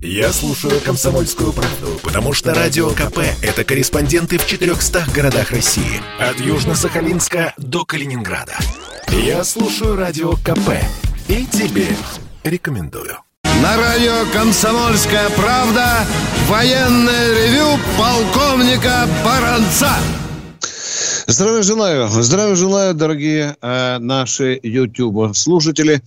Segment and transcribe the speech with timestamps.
[0.00, 6.00] Я слушаю «Комсомольскую правду», потому что «Радио КП»— это корреспонденты в 400 городах России.
[6.20, 8.56] От Южно-Сахалинска до Калининграда.
[9.08, 10.70] Я слушаю «Радио КП»
[11.26, 11.88] и тебе
[12.44, 13.18] рекомендую.
[13.60, 16.06] На радио «Комсомольская правда»
[16.46, 19.90] военное ревю полковника Баранца.
[21.26, 26.02] Здравия желаю, здравия желаю, дорогие э, наши YouTube-слушатели.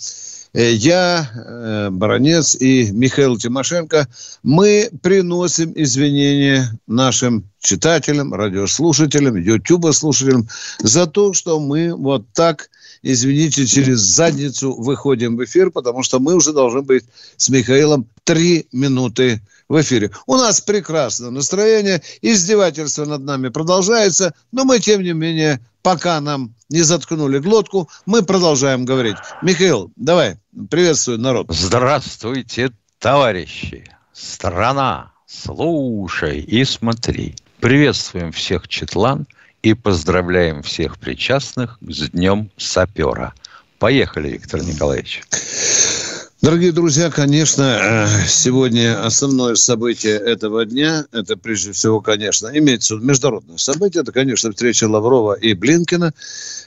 [0.54, 4.07] Э, я, э, Баранец и Михаил Тимошенко,
[4.43, 10.49] мы приносим извинения нашим читателям, радиослушателям, YouTube-слушателям
[10.80, 12.70] за то, что мы вот так
[13.03, 17.05] извините, через задницу выходим в эфир, потому что мы уже должны быть
[17.38, 20.11] с Михаилом три минуты в эфире.
[20.27, 26.53] У нас прекрасное настроение, издевательство над нами продолжается, но мы, тем не менее, пока нам
[26.70, 29.17] не заткнули глотку, мы продолжаем говорить.
[29.41, 30.35] Михаил, давай,
[30.70, 31.47] приветствую народ.
[31.49, 33.85] Здравствуйте, товарищи.
[34.13, 37.36] Страна, слушай и смотри.
[37.59, 39.25] Приветствуем всех четлан–
[39.61, 43.33] и поздравляем всех причастных с Днем сапера.
[43.80, 45.22] Поехали, Виктор Николаевич.
[46.42, 53.58] Дорогие друзья, конечно, э, сегодня основное событие этого дня, это прежде всего, конечно, имеется международное
[53.58, 56.14] событие, это, конечно, встреча Лаврова и Блинкина.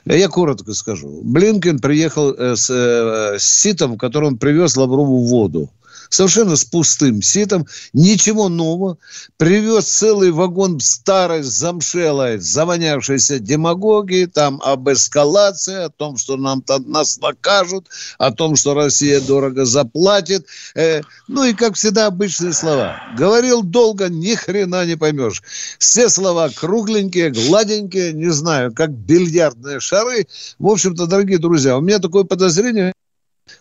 [0.04, 1.22] Я коротко скажу.
[1.24, 5.68] Блинкин приехал э, э, с ситом, в котором привез Лаврову воду
[6.14, 8.98] совершенно с пустым ситом, ничего нового,
[9.36, 16.90] привез целый вагон старой замшелой, завонявшейся демагогии, там об эскалации, о том, что нам там
[16.90, 20.46] нас накажут, о том, что Россия дорого заплатит.
[20.74, 22.96] Э, ну и, как всегда, обычные слова.
[23.16, 25.42] Говорил долго, ни хрена не поймешь.
[25.78, 30.26] Все слова кругленькие, гладенькие, не знаю, как бильярдные шары.
[30.58, 32.92] В общем-то, дорогие друзья, у меня такое подозрение,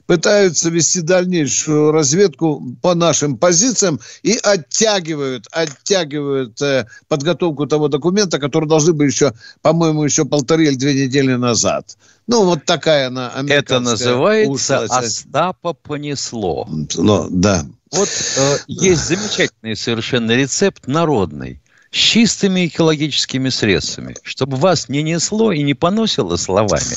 [0.06, 8.68] пытаются вести дальнейшую разведку по нашим позициям и оттягивают, оттягивают э, подготовку того документа, который
[8.68, 11.98] должны были еще, по-моему, еще полторы или две недели назад.
[12.28, 14.94] Ну, вот такая она Это называется ушлость.
[14.94, 16.68] «Остапа понесло».
[16.96, 17.66] Ну, да.
[17.92, 21.62] Вот э, есть замечательный совершенно рецепт народный
[21.92, 26.96] с чистыми экологическими средствами, чтобы вас не несло и не поносило словами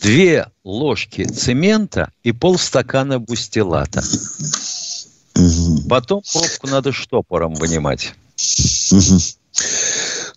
[0.00, 4.02] две ложки цемента и полстакана бустилата.
[5.88, 8.14] Потом пробку надо штопором вынимать.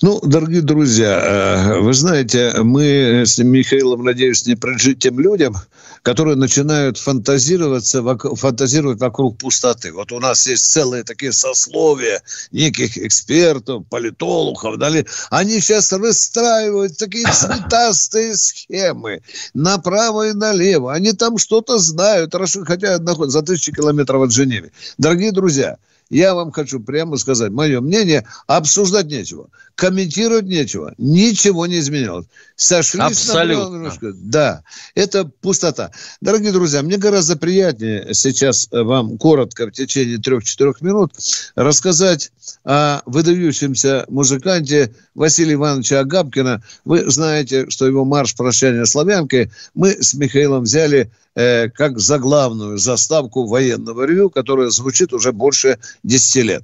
[0.04, 5.56] Ну, дорогие друзья, э, вы знаете, мы с Михаилом, надеюсь, не принадлежим тем людям,
[6.02, 8.02] которые начинают фантазироваться,
[8.36, 9.94] фантазировать вокруг пустоты.
[9.94, 15.06] Вот у нас есть целые такие сословия неких экспертов, политологов, далее.
[15.30, 19.22] Они сейчас выстраивают такие цветастые схемы
[19.54, 20.94] направо и налево.
[20.94, 22.34] Они там что-то знают,
[22.66, 24.72] хотя за тысячи километров от Женевы.
[24.98, 25.78] Дорогие друзья,
[26.12, 29.48] я вам хочу прямо сказать, мое мнение, обсуждать нечего,
[29.82, 32.28] комментировать нечего, ничего не изменилось.
[32.56, 33.80] Сошлись Абсолютно.
[33.80, 35.90] На да, это пустота.
[36.22, 41.14] Дорогие друзья, мне гораздо приятнее сейчас вам коротко в течение трех-четырех минут
[41.56, 42.32] рассказать
[42.64, 46.62] о выдающемся музыканте Василия Ивановича Агапкина.
[46.86, 53.48] Вы знаете, что его марш прощания славянкой мы с Михаилом взяли э, как заглавную заставку
[53.48, 56.64] военного ревю, которая звучит уже больше 10 лет.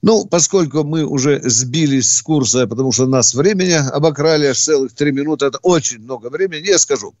[0.00, 5.10] Ну, поскольку мы уже сбились с курса, потому что нас времени обокрали аж целых три
[5.10, 7.14] минуты, это очень много времени, я скажу.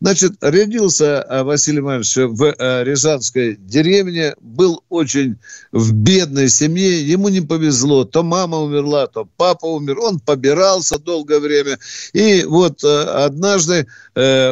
[0.00, 5.38] Значит, родился э, Василий Иванович в э, Рязанской деревне, был очень
[5.72, 11.40] в бедной семье, ему не повезло, то мама умерла, то папа умер, он побирался долгое
[11.40, 11.78] время,
[12.12, 13.86] и вот э, однажды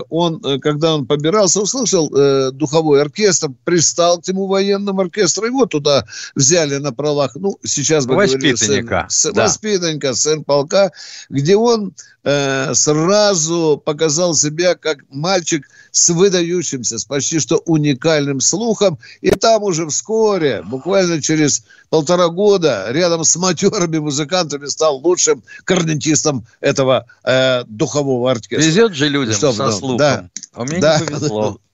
[0.08, 2.08] он, когда он побирался, услышал
[2.52, 8.16] духовой оркестр, пристал к ему военному оркестру, его туда взяли на правах, ну, сейчас бы
[8.16, 9.06] Воспитанника.
[9.08, 9.44] сын, да.
[9.44, 10.90] Воспитанника, сын полка,
[11.28, 18.98] где он э, сразу показал себя как мальчик с выдающимся, с почти что уникальным слухом.
[19.20, 26.46] И там уже вскоре, буквально через полтора года, рядом с матерыми музыкантами стал лучшим корнетистом
[26.60, 28.66] этого э, духового оркестра.
[28.66, 29.98] Везет же людям Что, со слухом.
[29.98, 30.28] Да.
[30.52, 30.98] А мне да.
[30.98, 31.60] не повезло.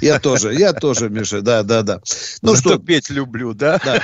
[0.00, 2.00] Я тоже, я тоже, Миша, да, да, да.
[2.42, 3.80] Ну что, петь люблю, да?
[3.84, 4.02] Да,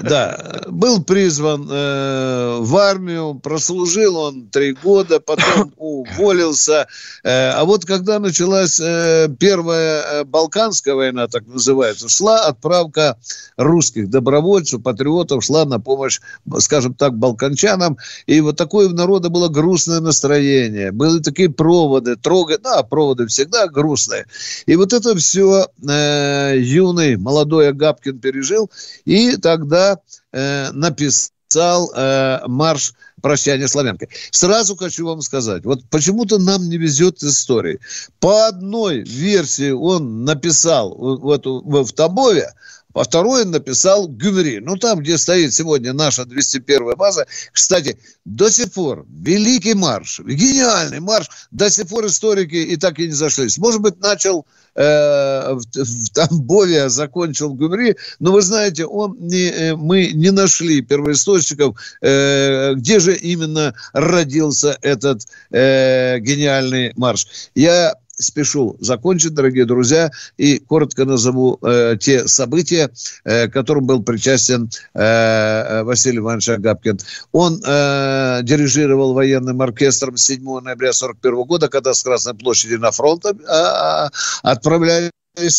[0.00, 0.60] да.
[0.68, 6.86] Был призван э, в армию, прослужил он три года, потом уволился.
[7.24, 13.18] Э, а вот когда началась э, первая э, Балканская война, так называется, шла отправка
[13.56, 16.20] русских добровольцев, патриотов, шла на помощь,
[16.58, 17.98] скажем так, балканчанам.
[18.26, 20.92] И вот такое у народа было грустное настроение.
[20.92, 24.26] Были такие проводы, трогать, да, проводы всегда грустные.
[24.66, 28.70] И И вот это все э, юный, молодой Агапкин пережил,
[29.06, 30.00] и тогда
[30.32, 32.92] э, написал э, марш
[33.22, 34.10] прощания славянкой.
[34.32, 37.80] Сразу хочу вам сказать, вот почему-то нам не везет истории.
[38.20, 42.52] По одной версии он написал в, эту, в Тамбове,
[42.96, 44.58] по второй написал Гюмри.
[44.60, 47.26] Ну, там, где стоит сегодня наша 201-я база.
[47.52, 53.08] Кстати, до сих пор великий марш, гениальный марш, до сих пор историки и так и
[53.08, 53.58] не зашлись.
[53.58, 54.46] Может быть, начал
[54.76, 60.30] э, в, в Тамбове, а закончил Гюмри, но вы знаете, он не, э, мы не
[60.30, 65.20] нашли первоисточников, э, где же именно родился этот
[65.50, 67.26] э, гениальный марш.
[67.54, 72.90] Я спешу закончить, дорогие друзья, и коротко назову э, те события,
[73.24, 76.98] э, которым был причастен э, Василий Иванович Агапкин.
[77.32, 83.24] Он э, дирижировал военным оркестром 7 ноября 1941 года, когда с Красной площади на фронт
[83.26, 84.08] э,
[84.42, 85.10] отправляли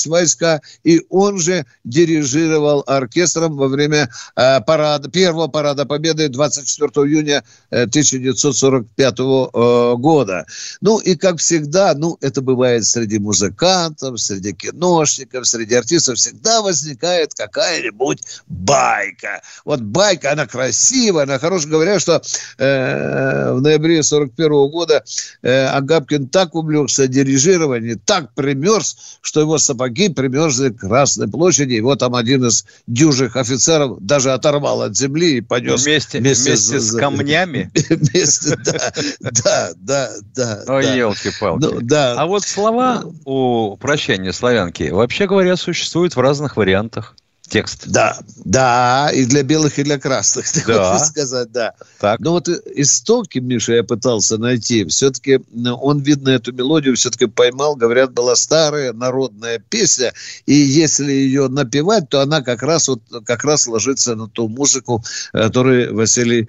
[0.05, 7.43] войска, и он же дирижировал оркестром во время э, парада, первого парада Победы 24 июня
[7.69, 10.45] 1945 э, э, года.
[10.81, 17.33] Ну и как всегда, ну это бывает среди музыкантов, среди киношников, среди артистов, всегда возникает
[17.33, 19.41] какая-нибудь байка.
[19.65, 21.71] Вот байка, она красивая, она хорошая.
[21.71, 22.21] Говорят, что
[22.57, 25.03] э, в ноябре 41 года
[25.41, 31.73] э, Агапкин так увлекся дирижированием, так примерз, что его сапоги примерзли к Красной площади.
[31.73, 36.79] Его там один из дюжих офицеров даже оторвал от земли и понес вместе, вместе, вместе
[36.79, 37.71] с камнями.
[37.89, 40.63] Вместе, да, да, да, да.
[40.67, 41.65] Ой, елки-палки.
[41.65, 41.81] Ну.
[41.91, 47.15] А вот слова у прощания славянки, вообще говоря, существуют в разных вариантах
[47.49, 47.87] текст.
[47.87, 50.99] Да, да, и для белых, и для красных, да.
[50.99, 51.73] сказать, да.
[51.99, 52.19] Так.
[52.19, 54.85] Но вот истоки, Миша, я пытался найти.
[54.85, 57.75] Все-таки ну, он, видно, эту мелодию все-таки поймал.
[57.75, 60.13] Говорят, была старая народная песня,
[60.45, 65.03] и если ее напевать, то она как раз вот как раз ложится на ту музыку,
[65.31, 66.47] которую Василий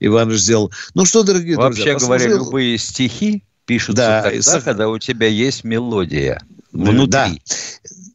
[0.00, 0.72] Иванович сделал.
[0.94, 2.46] Ну что, дорогие Вообще друзья, говоря, послужил...
[2.46, 6.42] любые стихи пишутся да, тогда, когда у тебя есть мелодия
[6.72, 7.08] внутри.
[7.08, 7.32] Да.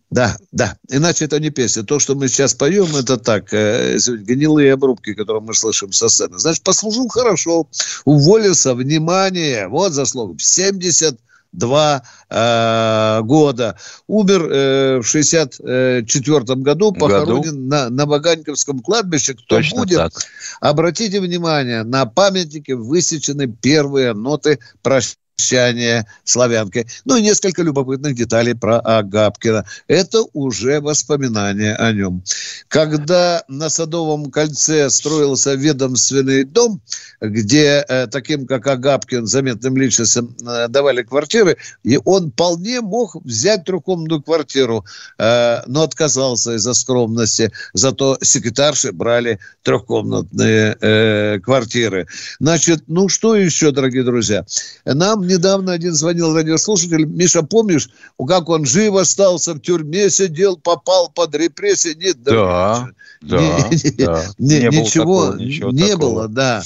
[0.10, 0.78] Да, да.
[0.90, 1.84] Иначе это не песня.
[1.84, 6.40] То, что мы сейчас поем, это так, э, гнилые обрубки, которые мы слышим со сцены.
[6.40, 7.68] Значит, послужил хорошо,
[8.06, 13.78] уволился, внимание, вот заслуг, 72 э, года.
[14.08, 17.58] Умер э, в 64 году, похоронен году?
[17.60, 19.36] На, на Ваганьковском кладбище.
[19.36, 20.14] Кто Точно будет, так.
[20.60, 26.86] обратите внимание, на памятнике высечены первые ноты прощания прощание славянкой.
[27.06, 29.66] Ну и несколько любопытных деталей про Агапкина.
[29.88, 32.24] Это уже воспоминания о нем.
[32.68, 36.82] Когда на Садовом кольце строился ведомственный дом,
[37.22, 43.64] где э, таким, как Агапкин, заметным личностям э, давали квартиры, и он вполне мог взять
[43.64, 44.86] трехкомнатную квартиру,
[45.18, 47.52] э, но отказался из-за скромности.
[47.74, 52.08] Зато секретарши брали трехкомнатные э, квартиры.
[52.40, 54.46] Значит, ну что еще, дорогие друзья?
[54.86, 57.06] Нам недавно один звонил радиослушатель.
[57.06, 57.90] Миша, помнишь,
[58.28, 61.96] как он жив остался, в тюрьме сидел, попал под репрессии?
[61.96, 62.90] Нет, да,
[63.22, 63.40] да,
[63.72, 64.26] не, да.
[64.38, 65.98] Не, не ничего, такого, ничего не такого.
[65.98, 66.62] было, да.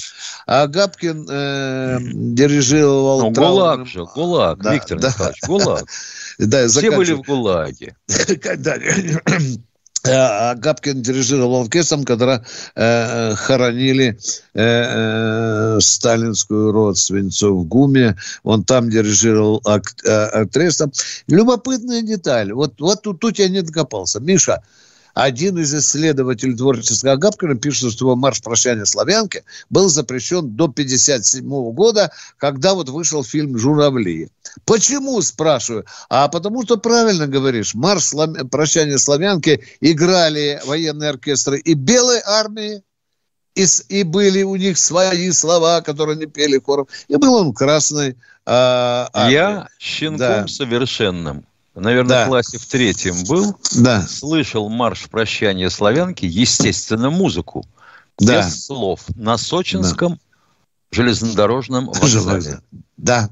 [0.48, 3.22] А Габкин э, дирижировал...
[3.22, 5.08] Ну, ГУЛАГ же, ГУЛАГ, да, Виктор да.
[5.10, 5.90] Михайлович, ГУЛАГ.
[6.40, 7.96] Да, Все были в ГУЛАГе.
[10.06, 12.44] А Габкин дирижировал оркестром, когда
[12.76, 14.20] э, хоронили
[14.54, 18.18] э, э, сталинскую родственницу в ГУМе.
[18.44, 20.92] Он там дирижировал ак, э, актрисом.
[21.28, 22.52] Любопытная деталь.
[22.52, 24.20] Вот, вот тут, тут я не докопался.
[24.20, 24.62] Миша,
[25.14, 31.48] один из исследователей творчества Агапкина пишет, что его марш прощания славянки был запрещен до 1957
[31.74, 34.30] года, когда вот вышел фильм «Журавли».
[34.66, 35.86] Почему, спрашиваю?
[36.10, 38.32] А потому что правильно говоришь, марш слав...
[38.50, 42.82] прощания славянки играли военные оркестры и белой армии,
[43.56, 46.88] и, и были у них свои слова, которые они пели хором.
[47.08, 48.18] И был он красный.
[48.46, 50.48] А, Я щенком да.
[50.48, 51.46] совершенным
[51.82, 52.26] наверное, да.
[52.26, 54.02] в классе в третьем был, да.
[54.04, 57.66] слышал марш прощания славянки, естественно, музыку.
[58.20, 58.46] Да.
[58.46, 59.02] Без слов.
[59.16, 60.20] На сочинском да.
[60.92, 62.62] железнодорожном вокзале.
[62.98, 63.30] Да.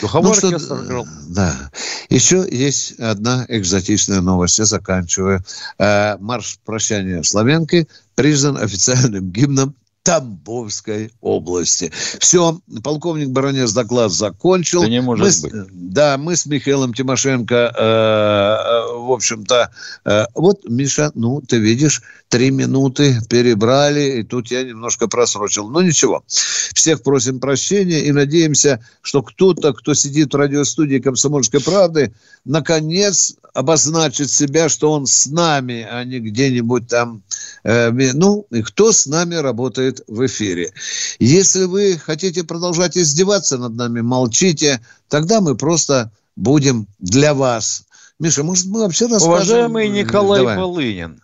[0.00, 1.06] Духовой ну, что, играл.
[1.28, 1.70] Да.
[2.10, 4.58] Еще есть одна экзотичная новость.
[4.58, 5.42] Я заканчиваю.
[5.78, 11.92] Э, марш прощания славянки признан официальным гимном Тамбовской области.
[12.18, 14.82] Все, полковник Баранец доклад закончил.
[14.82, 15.68] Да не может мы быть.
[15.70, 19.70] Да, мы с Михаилом Тимошенко, э, э, в общем-то,
[20.04, 25.68] э, вот, Миша, ну, ты видишь, три минуты перебрали, и тут я немножко просрочил.
[25.68, 32.14] Но ничего, всех просим прощения и надеемся, что кто-то, кто сидит в радиостудии «Комсомольской правды»,
[32.44, 37.22] наконец обозначит себя, что он с нами, а не где-нибудь там,
[37.64, 40.72] э, ну, и кто с нами работает в эфире.
[41.18, 47.84] Если вы хотите продолжать издеваться над нами, молчите, тогда мы просто будем для вас.
[48.18, 49.32] Миша, может, мы вообще расскажем?
[49.32, 50.56] Уважаемый Николай Давай.
[50.56, 51.22] Полынин,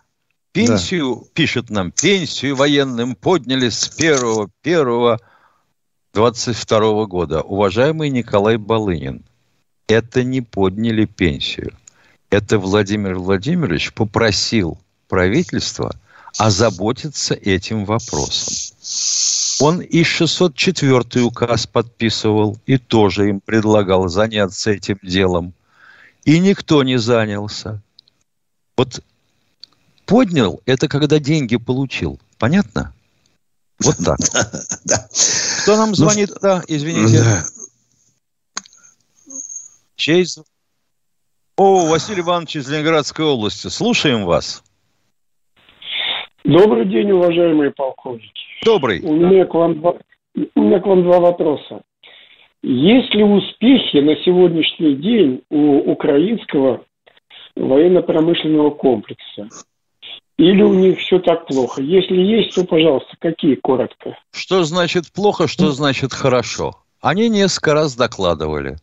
[0.51, 5.17] пенсию, пишет нам, пенсию военным подняли с 1 1
[6.13, 7.41] 22 года.
[7.41, 9.23] Уважаемый Николай Балынин,
[9.87, 11.73] это не подняли пенсию.
[12.29, 15.95] Это Владимир Владимирович попросил правительство
[16.37, 18.75] озаботиться этим вопросом.
[19.59, 25.53] Он и 604 указ подписывал, и тоже им предлагал заняться этим делом.
[26.23, 27.81] И никто не занялся.
[28.77, 29.03] Вот
[30.05, 32.19] поднял– это когда деньги получил.
[32.37, 32.93] Понятно?
[33.79, 34.19] Вот так.
[34.85, 35.09] Да.
[35.63, 36.31] Кто нам Ну звонит?
[36.41, 37.23] Да, извините.
[37.23, 37.45] Да.
[39.95, 40.45] Чей зв-
[41.59, 43.67] О, Василий Иванович из Ленинградской области.
[43.67, 44.63] Слушаем вас.
[46.45, 48.31] Добрый день, уважаемые полковники.
[48.63, 49.01] Добрый.
[49.01, 49.95] У меня к вам два,
[50.55, 51.81] у меня к вам два вопроса.
[52.63, 56.85] Есть ли успехи на сегодняшний день у украинского
[57.57, 59.49] военно-промышленного комплекса?
[60.37, 61.81] Или у них все так плохо?
[61.81, 64.17] Если есть, то, пожалуйста, какие коротко?
[64.31, 66.77] Что значит плохо, что значит хорошо?
[67.01, 68.77] Они несколько раз докладывали,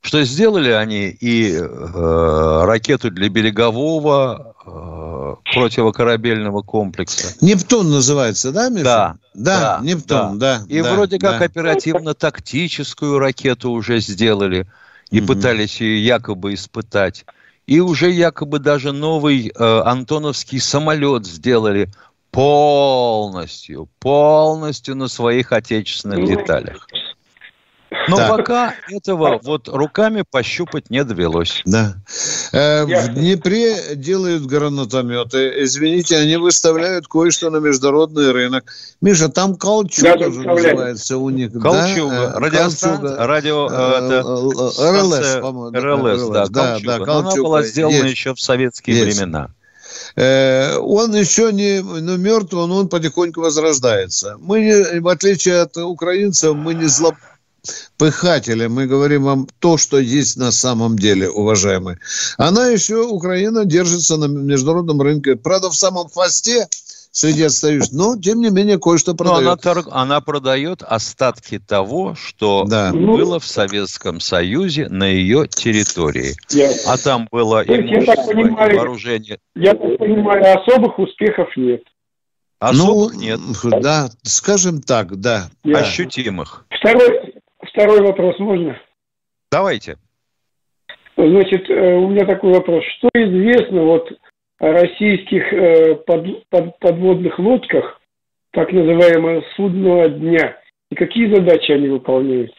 [0.00, 7.36] что сделали они и э, ракету для берегового э, противокорабельного комплекса.
[7.40, 8.84] Нептун называется, да, Миша?
[8.84, 10.62] Да, Да, да, Нептун, да.
[10.68, 11.44] И да, вроде как да.
[11.44, 14.66] оперативно-тактическую ракету уже сделали
[15.10, 15.26] и Мгм.
[15.26, 17.26] пытались ее якобы испытать.
[17.66, 21.90] И уже якобы даже новый э, антоновский самолет сделали
[22.30, 26.88] полностью, полностью на своих отечественных Ну, деталях.
[28.08, 28.28] Но Так.
[28.36, 31.62] пока этого вот руками пощупать не довелось.
[31.64, 31.94] Да.
[32.52, 33.08] Э, в.
[33.14, 35.52] Днепре делают гранатометы.
[35.64, 38.64] Извините, они выставляют кое-что на международный рынок.
[39.00, 41.52] Миша, там Да, Калчуга же называется у них.
[41.52, 41.60] да?
[41.60, 44.22] Колчуга, Э, радиостанция, радио, э, Э,
[44.78, 45.70] э, РЛС, по-моему.
[45.72, 47.04] РЛС, да, да, Колчуга.
[47.06, 48.10] да, она была сделана есть.
[48.10, 49.18] еще в советские Есть.
[49.18, 49.48] времена.
[50.16, 54.36] Он еще не ну, мертв, но он потихоньку возрождается.
[54.38, 56.86] Мы, не- в отличие от украинцев, мы не
[57.62, 58.66] злопыхатели.
[58.66, 61.98] Мы говорим вам то, что есть на самом деле, уважаемые.
[62.38, 65.36] Она еще, Украина, держится на международном рынке.
[65.36, 66.66] Правда, в самом хвосте
[67.12, 69.64] среди отстающих, но, тем не менее, кое-что Но она, продает.
[69.86, 72.92] торг- она продает остатки того, что Да.
[72.92, 76.36] Было в Советском Союзе на ее территории.
[76.50, 79.38] Я, А там было имущество, понимаю- вооружение.
[79.56, 81.82] я так понимаю, особых успехов нет.
[82.60, 83.40] Особых ну, нет,
[83.80, 85.50] Да, скажем так, да.
[85.64, 86.64] Я- ощутимых.
[86.78, 87.34] Второй,
[87.80, 88.78] второй вопрос можно?
[89.50, 89.96] Давайте.
[91.16, 92.84] Значит, э, у меня такой вопрос.
[92.98, 94.10] Что известно вот
[94.58, 98.00] о российских э, под- под- подводных лодках,
[98.52, 100.56] так называемого судного дня,
[100.90, 102.52] и какие задачи они выполняют?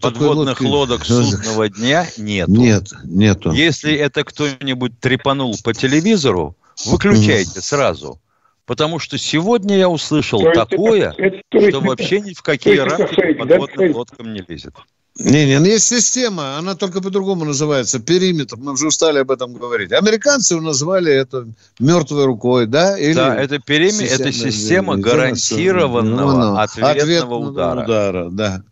[0.00, 2.50] Подводных лодок судного дня нету.
[2.52, 3.52] Нет, нету.
[3.52, 8.18] Если это кто-нибудь трепанул по телевизору, выключайте сразу.
[8.68, 12.34] Потому что сегодня я услышал То есть это- такое, это- то что это- вообще ни
[12.34, 14.74] в какие это рамки да, подводным лодкам не лезет.
[15.18, 19.54] Не, не, ну есть система, она только по-другому называется, периметр, мы уже устали об этом
[19.54, 19.90] говорить.
[19.92, 21.48] Американцы назвали это
[21.80, 22.96] мертвой рукой, да?
[22.98, 27.84] Или Да, это переми, это система гарантированного ответного удара.
[27.84, 28.62] удара, да.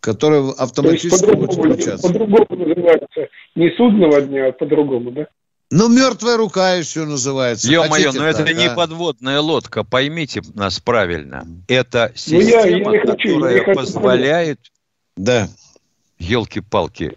[0.00, 2.06] Который автоматически будет по-другому, включаться.
[2.08, 5.26] по-другому называется не судного дня, а по-другому, да?
[5.70, 7.68] Ну, мертвая рука еще называется.
[7.70, 8.74] Ё-моё, но это так, не да?
[8.74, 11.44] подводная лодка, поймите нас правильно.
[11.66, 14.60] Это Ну, я- я система, не хочу, я не которая хочу позволяет,
[15.16, 15.48] Да.
[16.18, 17.14] елки-палки,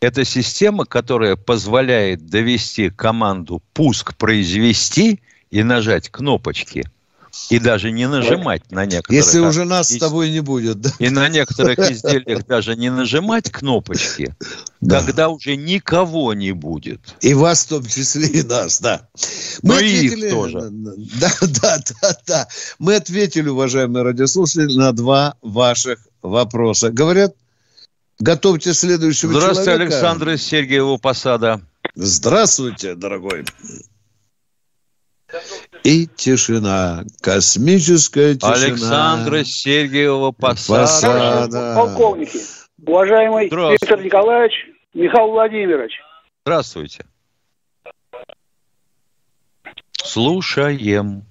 [0.00, 6.90] это система, которая позволяет довести команду пуск произвести и нажать кнопочки.
[7.48, 9.10] И даже не нажимать на некоторых.
[9.24, 10.90] Если уже нас с из- тобой не будет, да?
[10.98, 14.34] И на некоторых изделиях даже не нажимать кнопочки,
[14.80, 15.02] Да.
[15.02, 17.00] когда уже никого не будет.
[17.20, 19.08] И вас в том числе, и нас, да.
[19.62, 20.70] Ну и их тоже.
[21.20, 22.48] Да, да, да, да.
[22.78, 26.90] Мы ответили, уважаемые радиослушатели, на два ваших вопроса.
[26.90, 27.34] Говорят,
[28.18, 29.94] готовьте следующего Здравствуйте, человека.
[29.94, 31.60] Александр из Сергиева Посада.
[31.94, 33.44] Здравствуйте, дорогой.
[35.84, 38.52] И тишина, космическая тишина.
[38.54, 40.80] Александра Сергеева Посада.
[40.82, 41.74] Посада.
[41.76, 42.38] Полковники,
[42.84, 43.44] уважаемый.
[43.44, 44.52] Виктор Николаевич,
[44.94, 45.92] Михаил Владимирович,
[46.44, 47.04] Здравствуйте.
[50.02, 51.24] Слушаем.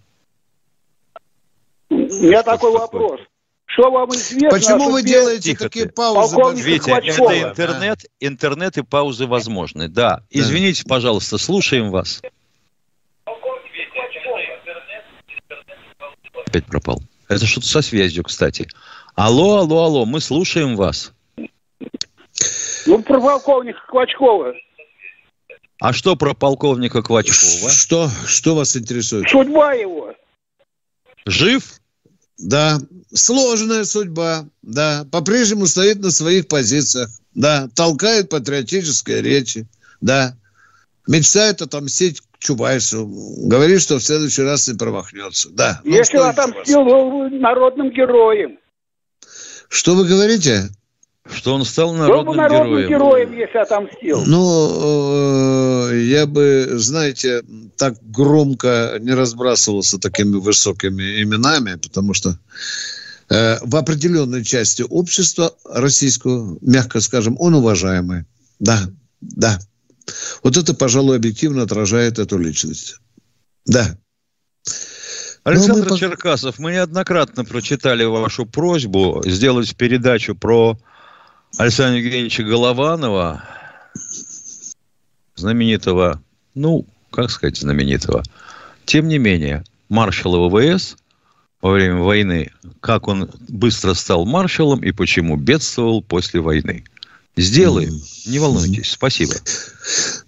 [1.89, 2.79] у меня Что такой такое?
[2.79, 3.19] вопрос.
[3.65, 5.91] Что вам известно Почему вы делаете Тихо такие ты.
[5.91, 6.35] паузы?
[6.35, 6.65] Полковник?
[6.65, 7.31] Витя, Хвачкова.
[7.31, 9.87] это интернет, интернет и паузы возможны.
[9.87, 10.23] Да.
[10.29, 12.21] Извините, пожалуйста, слушаем вас.
[16.49, 17.03] Опять пропал.
[17.27, 18.67] Это что-то со связью, кстати.
[19.13, 21.13] Алло, алло, алло, мы слушаем вас.
[22.87, 24.55] Ну, про полковника Квачкова.
[25.79, 27.69] А что про полковника Квачкова?
[27.69, 29.29] Что, что вас интересует?
[29.29, 30.15] Судьба его.
[31.27, 31.79] Жив?
[32.39, 32.79] Да,
[33.13, 39.67] сложная судьба, да, по-прежнему стоит на своих позициях, да, толкает патриотические речи,
[40.01, 40.35] да,
[41.05, 43.05] мечтает отомстить Чубайсу,
[43.43, 45.81] говорит, что в следующий раз не промахнется, да.
[45.83, 48.51] Ну, Если отомстил, был народным героем.
[48.51, 48.59] вас?
[49.67, 50.69] Что вы говорите?
[51.29, 52.89] Что он стал народным народным героем.
[52.89, 54.23] героем, если отомстил.
[54.25, 57.43] Ну, э, я бы, знаете,
[57.77, 62.39] так громко не разбрасывался такими высокими именами, потому что
[63.29, 68.23] э, в определенной части общества российского, мягко скажем, он уважаемый.
[68.59, 68.79] Да,
[69.21, 69.59] да.
[70.43, 72.97] Вот это, пожалуй, объективно отражает эту личность.
[73.65, 73.97] Да.
[75.43, 80.77] Александр Ну, мы Черкасов, мы неоднократно прочитали вашу просьбу сделать передачу про
[81.57, 83.43] Александра Евгеньевича Голованова,
[85.35, 86.21] знаменитого,
[86.53, 88.23] ну, как сказать знаменитого,
[88.85, 90.97] тем не менее, маршала ВВС
[91.61, 96.85] во время войны, как он быстро стал маршалом и почему бедствовал после войны.
[97.39, 99.33] Сделаем, не волнуйтесь, спасибо.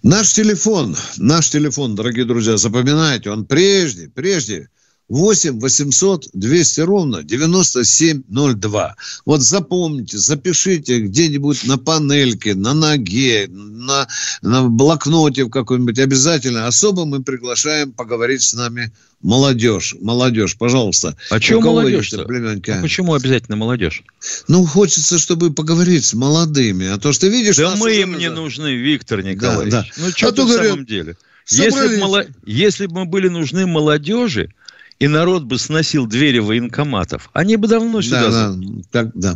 [0.01, 4.69] Наш телефон, наш телефон, дорогие друзья, запоминайте, он прежде, прежде
[5.11, 8.95] 8 800 200 ровно 9702.
[9.25, 14.07] Вот запомните, запишите где-нибудь на панельке, на ноге, на,
[14.41, 16.65] на блокноте в какой-нибудь обязательно.
[16.65, 19.95] Особо мы приглашаем поговорить с нами молодежь.
[19.99, 21.17] Молодежь, пожалуйста.
[21.29, 22.79] А чего есть племянника?
[22.79, 24.03] А почему обязательно молодежь?
[24.47, 26.87] Ну, хочется, чтобы поговорить с молодыми.
[26.87, 27.57] А то, что видишь...
[27.57, 29.71] Да мы им не нужны, Виктор Николаевич.
[29.73, 29.85] да.
[29.97, 31.17] Ну, что А ты в говорят, самом деле?
[31.49, 34.53] Если бы, собрались- если бы мы были нужны молодежи,
[35.01, 38.29] и народ бы сносил двери военкоматов, они бы давно сюда...
[38.29, 39.33] Да, да, так, да.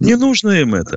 [0.00, 0.96] Не нужно им это.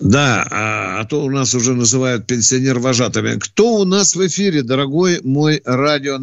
[0.00, 3.38] Да, а, а то у нас уже называют пенсионер вожатыми.
[3.38, 6.18] Кто у нас в эфире, дорогой мой радио?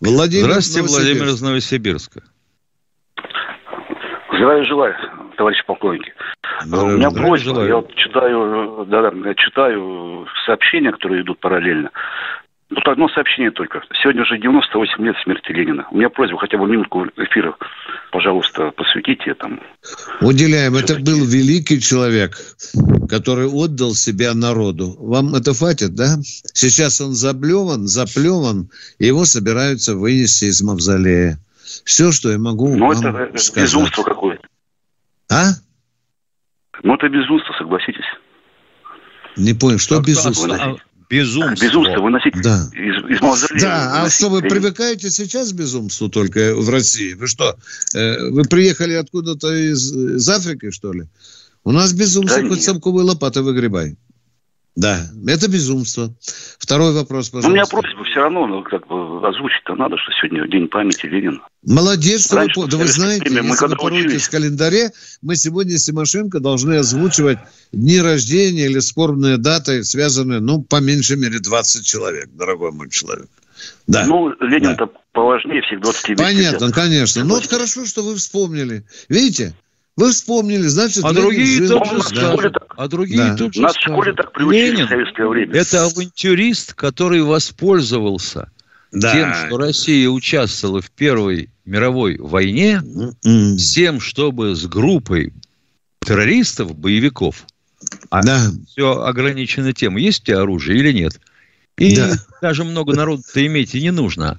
[0.00, 0.98] Владимир Здравствуйте, Новосибирск.
[0.98, 2.22] Владимир из Новосибирска.
[4.32, 4.94] Здравия желаю,
[5.36, 6.12] товарищи полковники.
[6.64, 7.26] Здравия У меня желаю.
[7.28, 7.68] просьба, желаю.
[7.68, 11.92] я вот читаю, да, да, я читаю сообщения, которые идут параллельно.
[12.72, 13.82] Тут одно сообщение только.
[14.00, 15.88] Сегодня уже 98 лет смерти Ленина.
[15.90, 17.56] У меня просьба хотя бы минутку эфира,
[18.12, 19.60] пожалуйста, посвятите этому.
[20.20, 20.76] Уделяем.
[20.76, 22.36] Это был великий человек,
[23.08, 24.94] который отдал себя народу.
[25.00, 26.18] Вам это хватит, да?
[26.22, 31.38] Сейчас он заблеван, заплеван, и его собираются вынести из мавзолея.
[31.84, 33.64] Все, что я могу Ну, вам это э, сказать.
[33.68, 34.46] безумство какое-то.
[35.28, 35.44] А?
[36.84, 38.04] Ну, это безумство, согласитесь.
[39.36, 40.78] Не понял, что Как- безумство?
[41.10, 41.64] Безумство.
[41.66, 42.70] Безумство выносить Да.
[42.72, 43.60] из, из мавзолея.
[43.60, 47.14] Да, а что, вы привыкаете сейчас к безумству только в России?
[47.14, 47.56] Вы что,
[47.94, 51.02] э, вы приехали откуда-то из, из Африки, что ли?
[51.64, 52.62] У нас безумство, Да хоть нет.
[52.64, 53.96] самковой лопатой выгребай.
[54.76, 56.14] Да, это безумство.
[56.58, 57.76] Второй вопрос, Ну, у меня пожалуйста.
[57.76, 61.40] просьба все равно, ну, как бы озвучить-то надо, что сегодня День памяти Ленина.
[61.66, 64.90] Молодец, что Раньше, вы, да вы знаете, время, мы если вы в календаре,
[65.22, 67.38] мы сегодня с Тимошенко должны озвучивать
[67.72, 73.28] дни рождения или спорные даты, связанные, ну, по меньшей мере, 20 человек, дорогой мой человек.
[73.86, 74.06] Да.
[74.06, 77.24] Ну, Ленин-то поважнее всех 20 Понятно, конечно.
[77.24, 78.84] Ну, вот хорошо, что вы вспомнили.
[79.08, 79.54] Видите?
[80.00, 81.78] Вы вспомнили, значит, А другие жил.
[81.78, 82.02] тут же Да.
[82.34, 82.56] скажут.
[82.74, 83.36] А другие Да.
[83.36, 84.16] тут же Нас в школе скажут.
[84.16, 85.54] так приучили Ленин в советское время.
[85.54, 88.50] это авантюрист, который воспользовался
[88.92, 89.12] Да.
[89.12, 92.82] тем, что Россия участвовала в Первой мировой войне,
[93.26, 93.58] М.
[93.58, 95.34] с тем, чтобы с группой
[96.00, 97.44] террористов, боевиков,
[98.08, 98.50] а Да.
[98.68, 101.20] все ограничено тем, есть у тебя оружие или нет.
[101.76, 102.10] И Да.
[102.40, 104.38] даже много народу-то иметь и не нужно.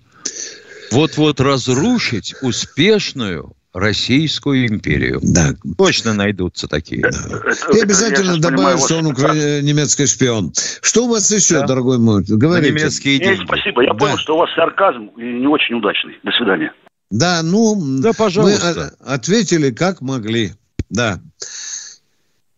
[0.91, 5.19] Вот-вот разрушить успешную Российскую империю.
[5.23, 5.53] Да.
[5.77, 7.01] Точно найдутся такие.
[7.01, 7.17] Это-
[7.71, 10.53] И это обязательно понимаю что он укра- немецкий шпион.
[10.81, 11.67] Что у вас еще, Да.
[11.67, 12.23] дорогой мой?
[12.27, 12.71] Говорите.
[12.73, 13.45] немецкие Нет, деньги.
[13.45, 13.81] спасибо.
[13.84, 13.99] Я Да.
[13.99, 16.15] понял, что у вас сарказм и не очень удачный.
[16.23, 16.73] До свидания.
[17.10, 18.93] Да, ну, Да, мы пожалуйста.
[18.99, 20.51] а, ответили как могли.
[20.89, 21.21] Да.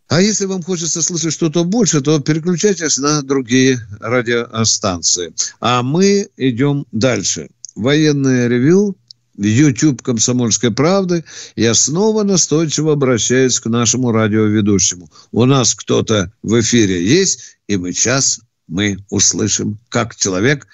[0.10, 5.34] А если вам хочется слышать что-то больше, то переключайтесь на другие радиостанции.
[5.60, 7.50] А мы идем дальше.
[7.76, 8.96] военное ревю
[9.38, 11.24] YouTube «Комсомольской правды».
[11.56, 15.10] Я снова настойчиво обращаюсь к нашему радиоведущему.
[15.32, 20.68] У нас кто-то в эфире есть, и мы сейчас мы услышим, как человек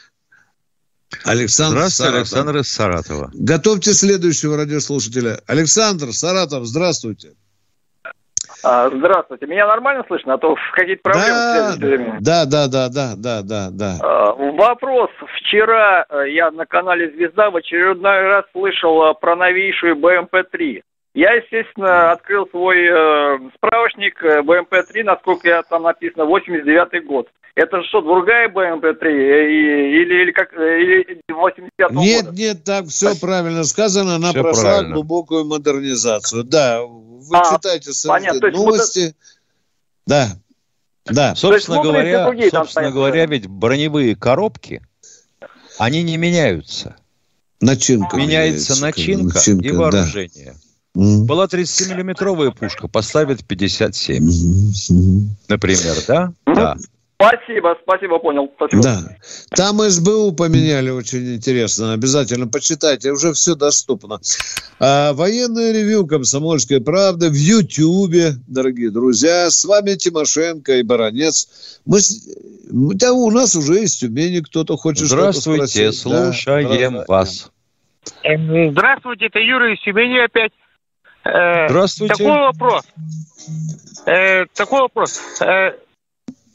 [1.26, 2.20] Александр Здравствуйте, Саратов.
[2.20, 3.32] Александр из Саратова.
[3.34, 5.40] Готовьте следующего радиослушателя.
[5.48, 7.32] Александр Саратов, здравствуйте.
[8.62, 9.48] А, здравствуйте.
[9.48, 10.34] Меня нормально слышно?
[10.34, 12.18] А то какие-то проблемы Да, время.
[12.20, 13.98] да, да, да, да, да, да, да.
[14.02, 15.10] А, Вопрос.
[15.50, 20.84] Вчера э, я на канале «Звезда» в очередной раз слышал э, про новейшую БМП-3.
[21.16, 27.30] Я, естественно, открыл свой э, справочник э, БМП-3, насколько я там написано, 89 год.
[27.56, 32.38] Это что, другая БМП-3 э, и- или, или как или 89 Нет, года?
[32.38, 34.16] нет, так все правильно сказано.
[34.18, 34.94] Она прошла правильно.
[34.94, 36.44] глубокую модернизацию.
[36.44, 38.46] Да, вы А, читайте понятно.
[38.46, 39.16] Есть новости.
[40.06, 40.28] Да,
[41.06, 41.34] да.
[41.34, 44.82] Собственно могут ли говоря, собственно говоря, ведь броневые коробки,
[45.80, 46.96] они не меняются.
[47.62, 49.78] Начинка Меняется начинка, и да.
[49.78, 50.56] вооружение.
[50.94, 51.26] Мгм.
[51.26, 54.74] Была 30-миллиметровая пушка, поставят 57, Мгм.
[54.90, 55.36] Мгм.
[55.48, 56.34] например, да?
[56.46, 56.56] Мгм.
[56.56, 56.78] Да.
[57.22, 58.50] Спасибо, спасибо, понял.
[58.56, 58.82] Спасибо.
[58.82, 59.02] Да.
[59.54, 61.92] Там СБУ поменяли очень интересно.
[61.92, 63.12] Обязательно почитайте.
[63.12, 64.22] Уже все доступно.
[64.80, 69.50] А, военное ревю «Комсомольской правды» в Ютьюбе, дорогие друзья.
[69.50, 71.82] С вами Тимошенко и Баранец.
[71.86, 72.00] Мы,
[72.72, 76.04] да, у нас уже из Тюмени кто-то хочет что-то Здравствуйте, спросить.
[76.06, 77.06] Да, слушаем здравствуйте.
[77.10, 77.52] вас.
[78.24, 80.54] Э, Здравствуйте, это Юра из Тюмени опять.
[81.26, 82.14] Э, Здравствуйте.
[82.16, 82.84] Такой вопрос.
[84.06, 85.22] Э, Такой вопрос.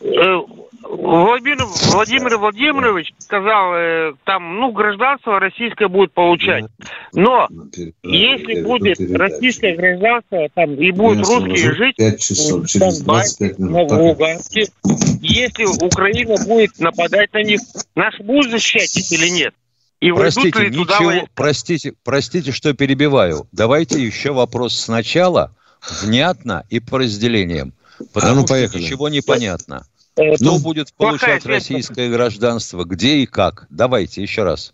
[0.05, 0.41] Э,
[0.87, 6.67] Владимир, Владимир Владимирович сказал, э, там, ну, гражданство российское будет получать.
[7.15, 7.49] Но
[8.03, 14.69] если будет российское гражданство, там, и будут русские жить в Донбассе, на Луганске,
[15.23, 17.61] если Украина будет нападать на них,
[17.95, 19.55] наши будут защищать их или нет?
[20.01, 23.47] И войдут Простите, ли туда ничего, простите, простите, что перебиваю.
[23.53, 25.55] Давайте еще вопрос сначала,
[26.03, 27.73] внятно и по разделениям.
[28.13, 28.83] Потому ну, что поехали.
[28.83, 29.87] ничего не понятно.
[30.17, 33.67] Э, Кто Ну, будет получать российское гражданство, где и как?
[33.71, 34.73] Давайте еще раз.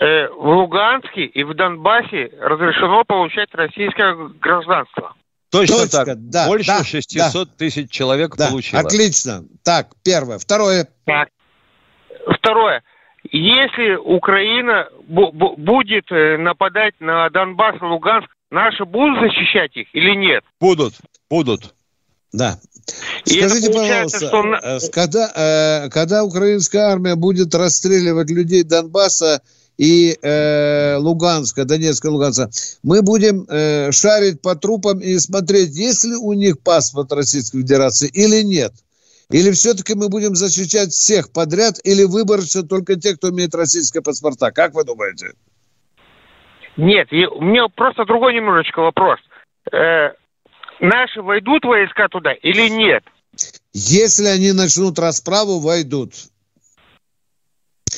[0.00, 5.14] Э, в Луганске и в Донбассе разрешено получать российское гражданство.
[5.50, 6.28] Точно Точка, так.
[6.30, 8.80] да, Больше да, 600 тысяч человек Да, получило.
[8.82, 9.44] отлично.
[9.62, 10.38] Так, первое.
[10.38, 10.88] Второе.
[11.04, 11.28] Так.
[12.36, 12.82] Второе.
[13.30, 19.86] Если Украина бу- бу- будет э, нападать на Донбасс и Луганск, наши будут защищать их
[19.94, 20.42] или нет?
[20.60, 20.94] Будут,
[21.30, 21.72] будут.
[22.32, 22.58] Да.
[23.26, 29.40] И Скажите, пожалуйста, что э, когда, э, когда украинская армия будет расстреливать людей Донбасса
[29.78, 32.50] и э, Луганска, Донецка, Луганска,
[32.82, 38.08] мы будем э, шарить по трупам и смотреть, есть ли у них паспорт Российской Федерации
[38.08, 38.72] или нет.
[39.30, 44.52] Или все-таки мы будем защищать всех подряд, или выборочно только те, кто имеет российские паспорта?
[44.52, 45.32] Как вы думаете?
[46.76, 49.18] Нет, у меня просто другой немножечко вопрос.
[49.72, 50.10] Э,
[50.80, 53.04] наши войдут войска туда или нет?
[53.72, 56.14] Если они начнут расправу, войдут.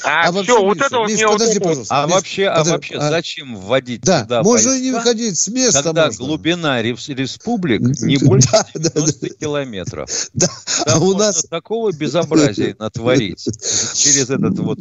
[0.05, 1.87] А, вообще, все, вот Миша, это вот Миш, мне вот подожди, вот-.
[1.89, 5.39] А Миш, вообще, а подожди, вообще а- зачем вводить Да, туда можно войска, не выходить
[5.39, 5.83] с места.
[5.83, 6.27] когда можно.
[6.27, 10.11] глубина рес- республик не больше Да, да, 90 километров?
[10.35, 10.49] Да,
[10.85, 11.43] Там а у нас...
[11.45, 13.43] такого безобразия натворить
[13.95, 14.79] через этот вот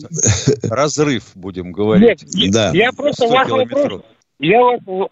[0.64, 2.24] разрыв, будем говорить.
[2.36, 2.72] Нет, Да.
[2.74, 4.02] я просто 100 ваш вопрос.
[4.40, 5.10] Я, вас-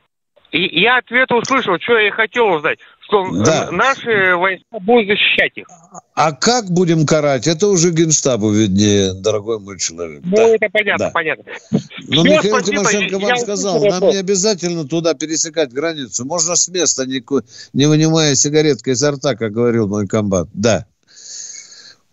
[0.57, 3.69] и- я ответ услышал, что я и хотел узнать, что Да.
[3.71, 5.67] наши войска будут защищать их.
[6.15, 7.47] А как будем карать?
[7.47, 10.21] Это уже генштабу виднее, дорогой мой человек.
[10.23, 10.47] Ну, Да.
[10.49, 11.11] это понятно, да.
[11.11, 11.43] понятно.
[11.71, 14.13] Но Всё, Михаил спасибо, Тимошенко я вам сказал, нам вопрос.
[14.13, 16.25] не обязательно туда пересекать границу.
[16.25, 20.47] Можно с места, не, вынимая сигареткой изо рта, как говорил мой комбат.
[20.53, 20.85] Да.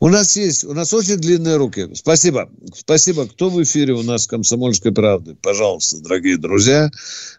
[0.03, 1.91] У нас есть, у нас очень длинные руки.
[1.95, 2.49] Спасибо.
[2.75, 3.29] Спасибо.
[3.29, 5.37] Кто в эфире у нас «Комсомольской правды»?
[5.43, 6.91] Пожалуйста, дорогие друзья,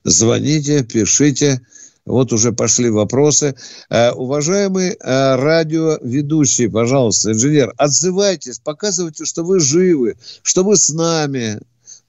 [0.04, 1.62] звоните, пишите.
[2.06, 3.56] Вот уже пошли вопросы.
[3.89, 4.95] Э, уважаемый э,
[5.36, 11.60] радиоведущий, пожалуйста, инженер, отзывайтесь, показывайте, что вы живы, что вы с нами.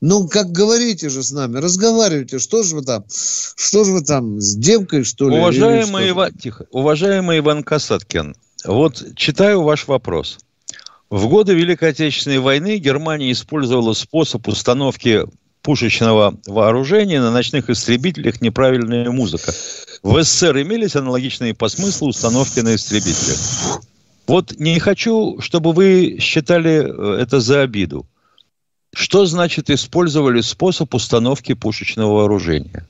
[0.03, 2.41] Ну, как говорите же с нами, разговаривайте.
[2.41, 3.05] Что же вы там?
[3.09, 5.39] Что же вы там, с девкой, что ли?
[5.39, 6.11] Уважаемый?
[6.11, 8.35] Иван, тихо, уважаемый Иван Касаткин,
[8.65, 10.39] вот читаю ваш вопрос.
[11.09, 15.25] В годы Великой Отечественной войны Германия использовала способ установки
[15.63, 19.55] пушечного вооружения на ночных истребителях неправильная музыка.
[20.03, 23.81] В СССР имелись аналогичные по смыслу установки на истребителях.
[24.27, 28.05] Вот не хочу, чтобы вы считали э, это за обиду.
[28.95, 32.87] Что значит использовали способ установки пушечного вооружения?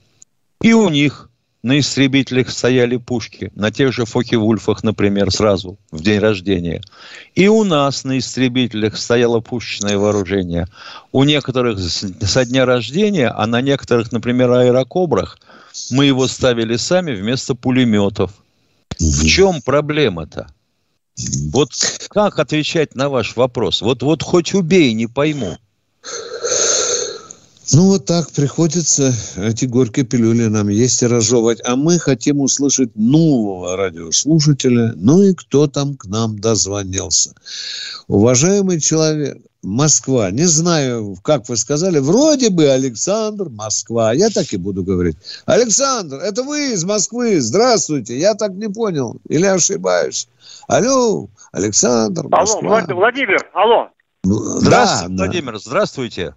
[0.60, 1.28] И у них
[1.62, 6.82] на истребителях стояли пушки, на тех же Фоке-Вульфах, например, сразу, в день рождения.
[7.36, 10.66] И у нас на истребителях стояло пушечное вооружение.
[11.12, 15.38] У некоторых со дня рождения, а на некоторых, например, аэрокобрах,
[15.90, 18.32] мы его ставили сами вместо пулеметов.
[18.98, 20.48] В чем проблема-то?
[21.52, 21.70] Вот
[22.08, 23.82] как отвечать на ваш вопрос?
[23.82, 25.58] Вот, вот хоть убей, не пойму.
[27.74, 31.60] Ну, вот так приходится эти горькие пилюли нам есть и разжевывать.
[31.64, 34.92] А мы хотим услышать нового радиослушателя.
[34.96, 37.34] Ну и кто там к нам дозвонился.
[38.08, 40.30] Уважаемый человек, Москва.
[40.30, 41.98] Не знаю, как вы сказали.
[41.98, 44.12] Вроде бы Александр, Москва.
[44.12, 45.16] Я так и буду говорить.
[45.46, 47.40] Александр, это вы из Москвы.
[47.40, 48.18] Здравствуйте.
[48.18, 49.16] Я так не понял.
[49.28, 50.28] Или ошибаюсь?
[50.66, 52.78] Алло, Александр, Москва.
[52.80, 53.88] Алло, Владимир, алло.
[54.24, 55.58] Здравствуйте, да, Владимир, да.
[55.58, 56.34] здравствуйте.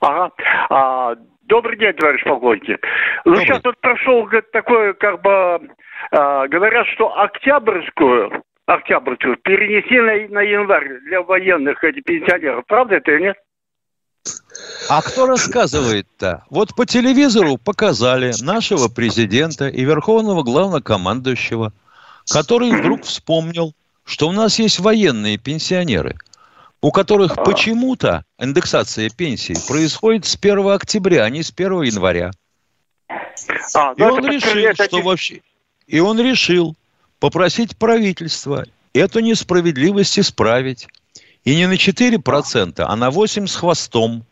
[0.00, 0.32] Ага.
[0.70, 2.84] А, добрый день, товарищ полковник.
[3.24, 5.60] Ну, сейчас вот прошел такой, как бы,
[6.10, 12.64] а, говорят, что Октябрьскую, Октябрьскую перенесли на, на январь для военных эти пенсионеров.
[12.66, 13.36] Правда это или нет?
[14.88, 16.44] А кто рассказывает-то?
[16.50, 21.72] Вот по телевизору показали нашего президента и верховного главнокомандующего,
[22.30, 23.74] который вдруг вспомнил,
[24.04, 26.16] что у нас есть военные пенсионеры–
[26.82, 27.42] у которых а.
[27.42, 32.30] почему-то индексация пенсий происходит с 1 октября, а не с 1 января.
[33.74, 35.40] А, и он решил, что вообще...
[35.86, 36.76] И он решил
[37.18, 38.64] попросить правительство
[38.94, 40.88] эту несправедливость исправить.
[41.44, 44.24] И не на 4%, а на 8% с хвостом.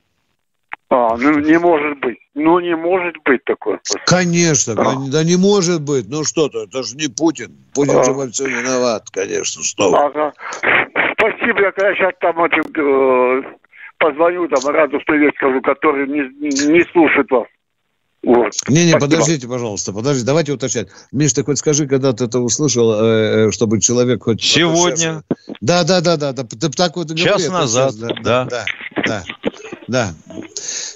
[0.91, 2.19] А, ну не может быть.
[2.35, 3.81] Ну не может быть такое.
[4.07, 4.95] Конечно, а.
[5.11, 6.09] да не может быть.
[6.09, 7.57] Ну что-то, это же не Путин.
[7.75, 8.05] Путин а.
[8.05, 9.63] же во всем виноват, конечно.
[9.63, 10.33] Что ага.
[11.19, 13.43] Спасибо, я когда сейчас там этим, э,
[13.99, 17.47] позвоню, там, Раду привет скажу, который не, не слушает вас.
[18.23, 18.53] Вот.
[18.69, 20.89] Не-не, подождите, пожалуйста, подождите, давайте уточнять.
[21.13, 24.43] Миш, ты хоть скажи, когда ты это услышал, э, э чтобы человек хоть...
[24.43, 25.23] Сегодня.
[25.61, 26.45] Да, да, да, да, да.
[26.45, 28.45] Ты так вот Час говори, назад, сейчас, да.
[28.45, 28.65] Да,
[29.07, 29.25] да,
[29.89, 30.15] да.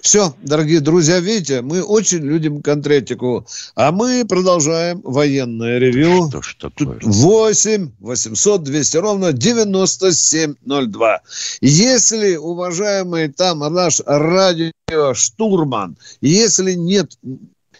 [0.02, 3.46] Все, дорогие друзья, видите, мы очень любим конкретику.
[3.74, 6.28] А мы продолжаем военное ревю.
[6.28, 6.98] Что ж такое?
[7.02, 11.22] 8 800 200 ровно 9702.
[11.62, 17.18] Если, уважаемый там наш радиоштурман, если нет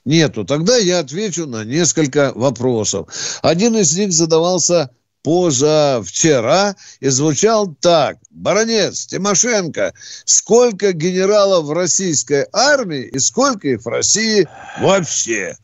[0.04, 3.08] нету, тогда я отвечу на несколько вопросов.
[3.42, 4.90] Один из них задавался
[5.22, 8.18] позавчера и звучал так.
[8.30, 14.48] Баронец, Тимошенко, сколько генералов в российской армии и сколько их в России
[14.80, 15.56] вообще?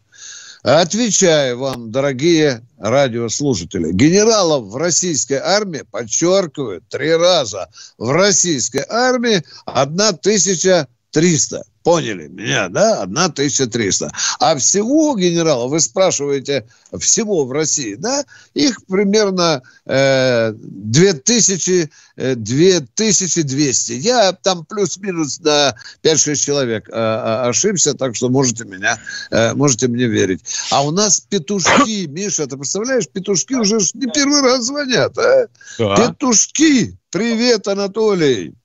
[0.63, 3.93] Отвечаю вам, дорогие радиослушатели.
[3.93, 7.69] Генералов в российской армии, подчеркиваю, три раза.
[7.97, 13.05] В российской армии 1300 Поняли меня, да?
[13.05, 14.13] 1300.
[14.41, 16.67] А всего генералов, вы спрашиваете,
[16.99, 18.27] всего в России, да?
[18.53, 23.93] Их примерно э, 2000, э, 2200.
[23.93, 28.99] Я там плюс-минус на 5-6 человек э, э, ошибся, так что можете меня,
[29.31, 30.43] э, можете мне верить.
[30.71, 35.47] А у нас петушки, Миша, ты представляешь, петушки уже не первый раз звонят, а?
[35.79, 35.97] Да.
[35.97, 36.99] Петушки!
[37.11, 38.58] Привет, Анатолий!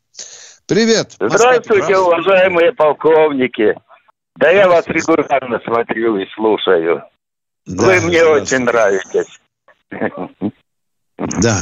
[0.67, 1.15] Привет.
[1.19, 3.75] Здравствуйте, уважаемые полковники.
[4.37, 7.03] Да я вас регулярно смотрю и слушаю.
[7.65, 9.39] Да, Вы мне очень нравитесь.
[11.17, 11.57] Да.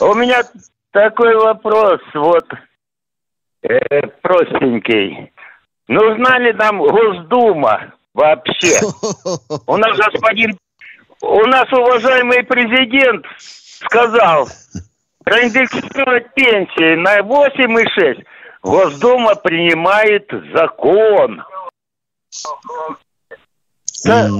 [0.00, 0.42] У меня
[0.90, 2.46] такой вопрос, вот,
[3.62, 5.32] э, простенький.
[5.86, 8.80] Нужна ли нам Госдума вообще?
[9.66, 10.58] У нас господин,
[11.20, 14.48] у нас уважаемый президент сказал,
[15.24, 18.24] проиндексировать пенсии на 8,6.
[18.62, 21.42] Госдума принимает закон.
[24.04, 24.30] Так,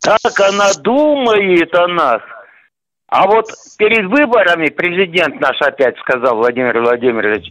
[0.00, 2.22] так она думает о нас.
[3.08, 3.46] А вот
[3.78, 7.50] перед выборами президент наш опять сказал, Владимир Владимирович,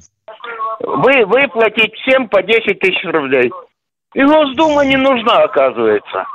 [0.79, 3.51] вы выплатить всем по 10 тысяч рублей.
[4.13, 6.25] И Госдума не нужна, оказывается.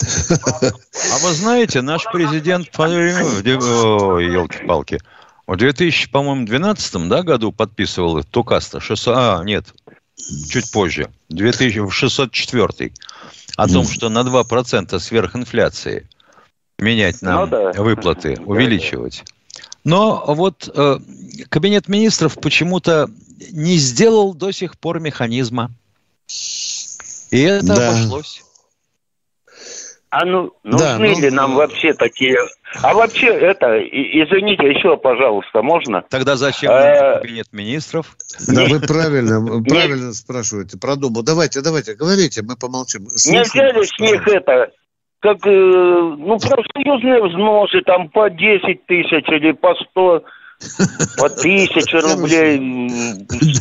[0.00, 2.70] А вы знаете, наш президент,
[4.20, 5.00] елки-палки,
[5.46, 9.66] в 2000, по-моему, 12 да, году подписывал Тукаста, 600, а, нет,
[10.48, 12.92] чуть позже, 2604
[13.56, 16.08] о том, что на 2% сверхинфляции
[16.78, 17.82] менять нам ну, да.
[17.82, 19.24] выплаты, увеличивать.
[19.84, 20.98] Но вот э,
[21.48, 23.08] Кабинет министров почему-то
[23.52, 25.70] не сделал до сих пор механизма.
[27.30, 27.90] И это да.
[27.90, 28.42] обошлось.
[30.10, 32.36] А ну, Да, нужны ну, ли нам вообще такие...
[32.82, 36.04] А вообще, это, извините, еще, пожалуйста, можно?
[36.08, 38.16] Тогда зачем Э, нам кабинет министров?
[38.48, 41.22] Да, вы правильно, правильно спрашиваете про Думу.
[41.22, 43.02] Давайте, давайте, говорите, мы помолчим.
[43.02, 44.70] Не взяли с них это,
[45.20, 50.24] как, э, ну, профсоюзные взносы, там, по 10 тысяч или по 100,
[51.18, 52.58] по 1000 рублей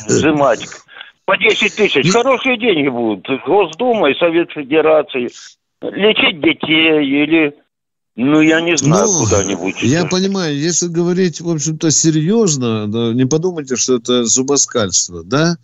[0.07, 0.67] взимать.
[1.25, 2.11] По 10 тысяч.
[2.11, 3.25] Хорошие деньги будут.
[3.47, 5.29] Госдума и Совет Федерации.
[5.91, 7.55] Лечить детей или,
[8.15, 9.81] ну, я не знаю, Ну, куда-нибудь.
[9.81, 15.57] Я понимаю, если говорить, в общем-то, серьезно, да, не подумайте, что это зубоскальство, да?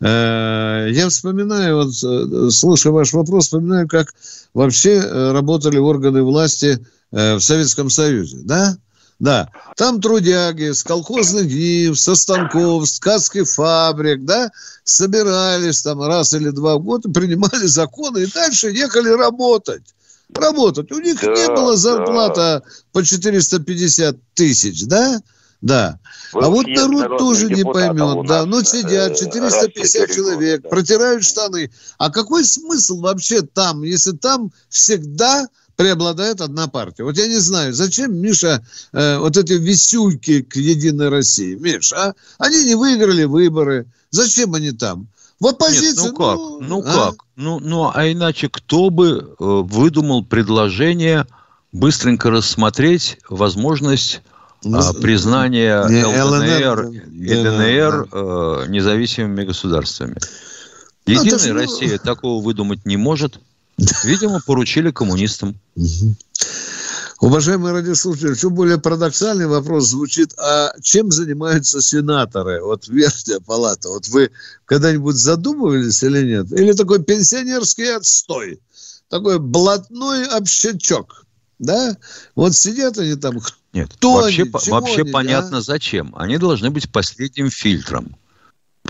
[0.00, 4.12] Э, Я вспоминаю, вот, э, слушая ваш вопрос, вспоминаю, как
[4.54, 6.78] вообще э, работали органы власти
[7.12, 8.76] э, в Советском Союзе, да?
[9.20, 14.50] Да, там трудяги с колхозных гив, со станков, с ткацких фабрик, да,
[14.82, 19.82] собирались там раз или два в год, принимали законы и дальше ехали работать.
[20.34, 20.90] Работать.
[20.90, 21.76] У них Да, не было да.
[21.76, 25.20] зарплата по 450 тысяч, да?
[25.60, 25.98] Да.
[26.32, 28.46] Был а вот народ тоже не депутатов поймет, да.
[28.46, 30.68] Ну, сидят э, 450 в четыре человек, года, да.
[30.70, 31.70] протирают штаны.
[31.98, 35.46] А какой смысл вообще там, если там всегда
[35.80, 37.04] преобладает одна партия?
[37.04, 38.62] Вот я не знаю, зачем, Миша,
[38.92, 41.54] э, вот эти висюльки к Единой России?
[41.54, 42.14] Миш, а?
[42.38, 43.86] Они не выиграли выборы.
[44.10, 45.08] Зачем они там?
[45.40, 46.68] В оппозиции, Нет, ну как?
[46.68, 47.10] Ну, а?
[47.10, 47.24] как?
[47.36, 51.26] Ну, ну, а иначе кто бы э, выдумал предложение
[51.72, 54.20] быстренько рассмотреть возможность
[54.62, 60.18] а, признания Не, ЛДНР ЛНР, и да, ДНР э, независимыми государствами?
[61.06, 63.40] Ну, Единая ну- Россия такого выдумать не может.
[64.04, 65.58] Видимо, поручили коммунистам.
[67.20, 72.62] Уважаемые радиослушатели, все более парадоксальный вопрос звучит, а чем занимаются сенаторы?
[72.62, 73.90] Вот верхняя палата.
[73.90, 74.30] Вот вы
[74.64, 76.50] когда-нибудь задумывались или нет?
[76.52, 78.60] Или такой пенсионерский отстой?
[79.08, 81.26] Такой блатной общачок?
[81.58, 81.96] Да?
[82.34, 83.38] Вот сидят они там,
[83.74, 84.52] Нет, Кто вообще, они?
[84.68, 86.14] вообще они, понятно зачем.
[86.16, 88.16] Они должны быть последним фильтром.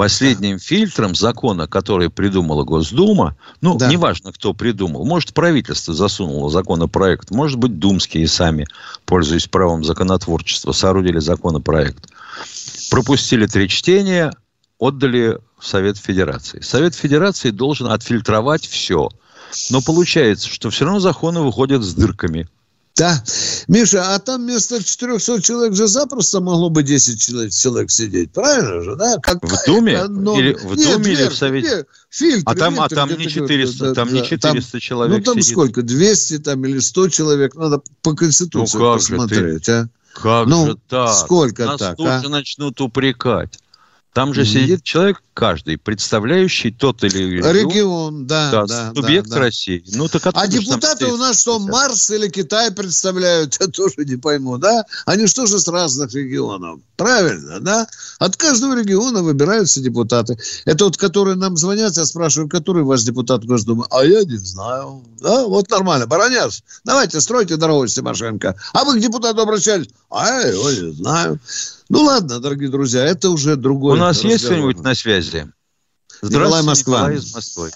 [0.01, 3.87] Последним фильтром закона, который придумала Госдума, ну, Да.
[3.87, 8.67] неважно, кто придумал, может, правительство засунуло законопроект, может быть, думские сами,
[9.05, 12.09] пользуясь правом законотворчества, соорудили законопроект.
[12.91, 14.33] Пропустили три чтения,
[14.79, 16.61] отдали в Совет Федерации.
[16.63, 19.11] Совет Федерации должен отфильтровать все.
[19.69, 22.49] Но получается, что все равно законы выходят с дырками.
[23.01, 23.25] Да.
[23.67, 28.31] Миша, а там вместо 400 человек же запросто могло бы 10 человек, человек сидеть.
[28.31, 29.17] Правильно же, да?
[29.23, 29.95] Какая В Думе?
[29.95, 30.41] экономия?
[30.43, 31.69] Или в Нет, Думе или в Совете?
[31.69, 31.87] вверх.
[32.11, 34.29] Фильтр, А там, а фильтр там где-то не говорят, 400, да, там да, не там-
[34.29, 35.51] 400 человек Ну, там сидит.
[35.51, 35.83] сколько?
[35.83, 37.55] 200 там или 100 человек?
[37.55, 39.89] Надо по Конституции Ну, как же посмотреть, а?
[40.13, 41.15] Как Ну, же так?
[41.15, 42.21] сколько Нас так, тут а?
[42.21, 43.59] же начнут упрекать.
[44.12, 44.51] Там же Мгм.
[44.51, 49.40] сидит человек каждый, представляющий тот или иной Регион, да, да, да, субъект да, да.
[49.42, 49.85] России.
[49.94, 51.70] Ну, так А депутаты у нас что, 450?
[51.73, 53.57] Марс или Китай представляют?
[53.61, 54.85] Я тоже не пойму, да?
[55.07, 56.81] Они что же с разных регионов?
[57.01, 57.87] Правильно, да?
[58.19, 60.37] От каждого региона выбираются депутаты.
[60.67, 63.87] Это вот, которые нам звонят, я спрашиваю, который ваш депутат Госдумы?
[63.91, 65.03] А я не знаю.
[65.19, 66.07] Да, вот нормально.
[66.07, 68.55] Бараняс, давайте стройте дорогу, Тимошенко.
[68.75, 69.89] А вы к депутату обращались?
[70.11, 71.39] А я его не знаю.
[71.89, 74.59] Ну ладно, дорогие друзья, это уже другой У нас есть разговор.
[74.65, 75.51] кто-нибудь на связи?
[76.21, 76.99] Николай Москва.
[76.99, 77.71] Николай из Москвы.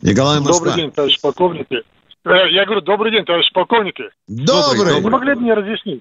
[0.00, 0.54] Николай Москва.
[0.70, 1.74] Добрый день, товарищ полковники.
[2.24, 4.04] Э, Я говорю, добрый день, товарищ полковники.
[4.26, 5.02] Добрый.
[5.02, 6.00] Не могли бы мне разъяснить?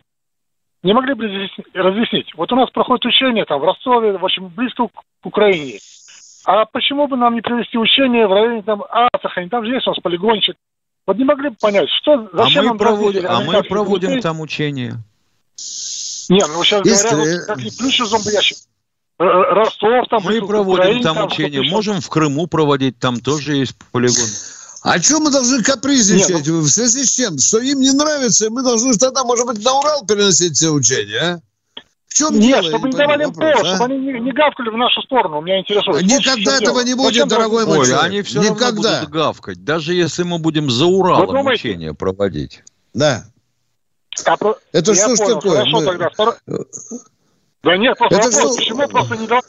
[0.83, 2.33] Не могли бы разъясни- разъяснить?
[2.35, 5.79] Вот у нас проходит учение там в Ростове, в общем, близко к Украине.
[6.45, 9.49] А почему бы нам не провести учение в районе там Астрахани?
[9.49, 10.55] Там же есть у нас полигончик.
[11.05, 14.21] Вот не могли бы понять, что, А зачем мы нам проводим, а мы проводим людей?
[14.21, 14.93] там учения.
[16.29, 18.57] Не, ну сейчас Если- говорят, вот как не плющу зомбоящик.
[19.19, 20.21] Э, э, Ростов там...
[20.23, 21.61] Мы проводим Украине, там что учения.
[21.69, 24.15] Можем в Крыму проводить, там тоже есть полигон.
[24.81, 26.45] А что мы должны капризничать?
[26.47, 27.37] Не, В связи с чем?
[27.37, 31.19] Что им не нравится, и мы должны тогда, может быть, на Урал переносить все учения,
[31.21, 31.39] а?
[32.07, 32.69] В чем Нет, дело?
[32.77, 33.65] чтобы не давали им повод, а?
[33.75, 35.41] чтобы они не, не гавкали в нашу сторону.
[35.41, 36.01] Меня интересует.
[36.03, 36.87] Никогда в чем этого дело.
[36.87, 38.03] не будет, Зачем дорогой мой Ой, человек.
[38.05, 38.97] они все равно Никогда.
[38.99, 42.63] будут гавкать, даже если мы будем за Уралом учения проводить.
[42.93, 43.25] Да.
[44.25, 44.35] А
[44.71, 45.51] Это Я что ж понял, такое?
[45.59, 46.09] Хорошо, Мы- тогда.
[46.09, 46.35] Второй-
[47.63, 49.41] Да нет, просто Это вопрос, что- почему просто не дал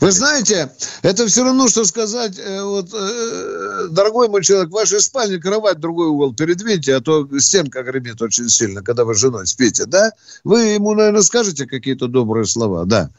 [0.00, 0.70] Вы знаете,
[1.02, 5.80] это все равно, что сказать, э, вот, э, дорогой мой человек, в вашей спальне кровать
[5.80, 10.12] другой угол передвиньте, а то стенка гремит очень сильно, когда вы с женой спите, да?
[10.44, 13.10] Вы ему, наверное, скажете какие-то добрые слова, да.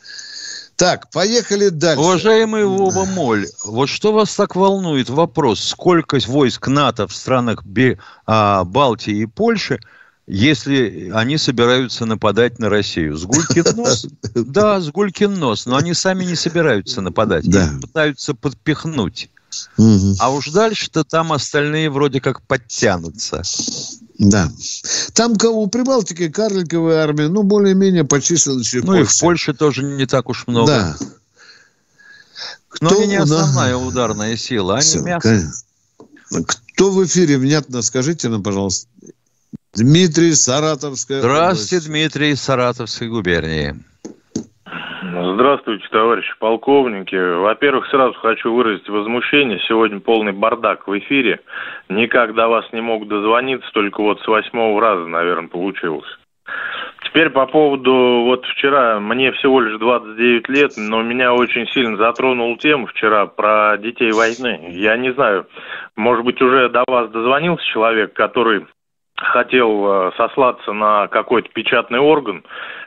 [0.76, 2.02] Так, поехали дальше.
[2.02, 7.64] Уважаемый Вова Моль, вот что вас так волнует вопрос, сколько войск НАТО в странах
[8.26, 9.80] а, Балтии и Польши,
[10.28, 13.18] если они собираются нападать на Россию?
[13.18, 14.08] С Гулькин нос?
[14.34, 17.66] Да, с Гулькин нос, но они сами не собираются нападать, Да.
[17.66, 19.30] их пытаются подпихнуть.
[19.78, 20.16] Мгм.
[20.20, 23.44] А уж дальше-то там остальные вроде как подтянутся.
[24.18, 24.50] Да.
[25.14, 29.20] Там у Прибалтики карликовая армия, ну, более-менее по численности Ну и в.
[29.20, 30.68] Польше тоже не так уж много.
[30.68, 30.98] Да.
[32.82, 35.22] Но Кто они не основная ударная сила, они Всё, мясо.
[35.30, 36.46] конечно.
[36.76, 37.38] Кто в эфире?
[37.38, 38.88] Внятно скажите нам, пожалуйста.
[39.76, 41.90] Дмитрий, Саратовская Здравствуйте, область.
[41.90, 43.74] Дмитрий из Саратовской губернии.
[45.34, 47.16] Здравствуйте, товарищи полковники.
[47.16, 49.60] Во-первых, сразу хочу выразить возмущение.
[49.68, 51.40] Сегодня полный бардак в эфире.
[51.90, 56.08] Никак до вас не мог дозвониться, только вот с восьмого раза, наверное, получилось.
[57.06, 62.56] Теперь по поводу, вот вчера, мне всего лишь 29 лет, но меня очень сильно затронула
[62.60, 64.68] тема вчера про детей войны.
[64.70, 65.48] Я не знаю,
[65.96, 68.68] может быть, уже до вас дозвонился человек, который
[69.24, 72.44] хотел э, сослаться на какой-то печатный орган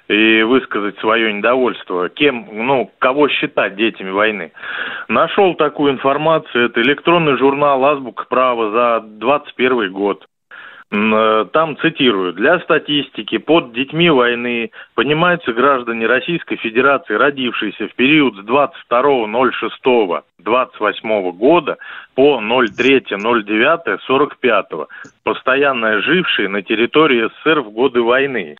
[0.08, 4.52] и высказать свое недовольство, кем, ну, кого считать детьми войны.
[5.08, 10.24] Нашел такую информацию, это электронный журнал «Азбука права» за 21 год.
[10.92, 12.32] Э, Там цитирую.
[12.32, 21.78] Для статистики под детьми войны понимаются граждане Российской Федерации, родившиеся в период с 22.06.28 года
[22.14, 24.86] по 03.09.45,
[25.24, 28.56] постоянно жившие на территории СССР в годы войны.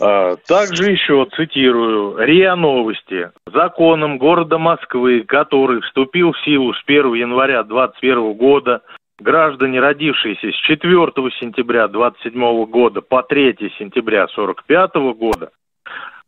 [0.00, 3.30] А, Также еще цитирую РИА Новости.
[3.46, 8.80] Законом города Москвы, который вступил в силу с 1 января 2021 года,
[9.18, 10.90] граждане, родившиеся с 4
[11.40, 15.50] сентября 2027 года по 3 сентября 1945 года,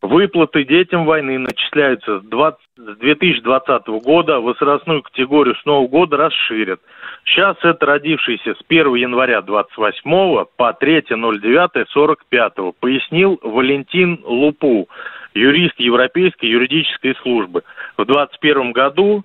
[0.02, 6.80] выплаты детям войны начисляются с, 20 с 2020 года, возрастную категорию с нового года расширят.
[7.24, 14.88] Сейчас это родившиеся с 1 января 28 по 3.09.45, пояснил Валентин Лупу,
[15.34, 17.62] юрист Европейской юридической службы.
[17.96, 19.24] В 2021 году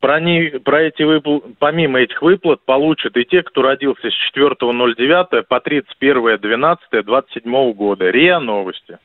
[0.00, 1.38] про, не, про эти выпл...
[1.58, 8.10] помимо этих выплат получат и те, кто родился с 4.09 по 31.12.27 года.
[8.10, 8.98] РИА Новости.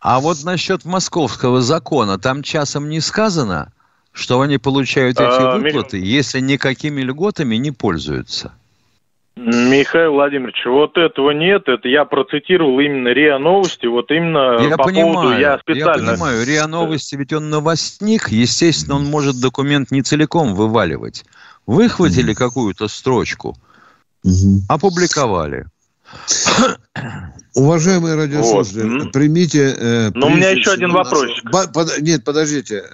[0.00, 3.72] А вот насчет московского закона, там часом не сказано,
[4.12, 8.54] что они получают эти А, выплаты, если никакими льготами не пользуются.
[9.36, 14.84] Михаил Владимирович, вот этого нет, это я процитировал именно РИА Новости, вот именно Я по
[14.84, 16.12] понимаю, поводу, я специально...
[16.12, 21.24] понимаю, РИА Новости, ведь он новостник, естественно, он может документ не целиком вываливать.
[21.66, 23.56] Выхватили какую-то строчку,
[24.70, 25.66] опубликовали.
[27.54, 29.12] Уважаемые радиослушатели, Вот.
[29.12, 29.74] Примите...
[29.78, 32.84] э, Но у меня еще один под- Нет, подождите.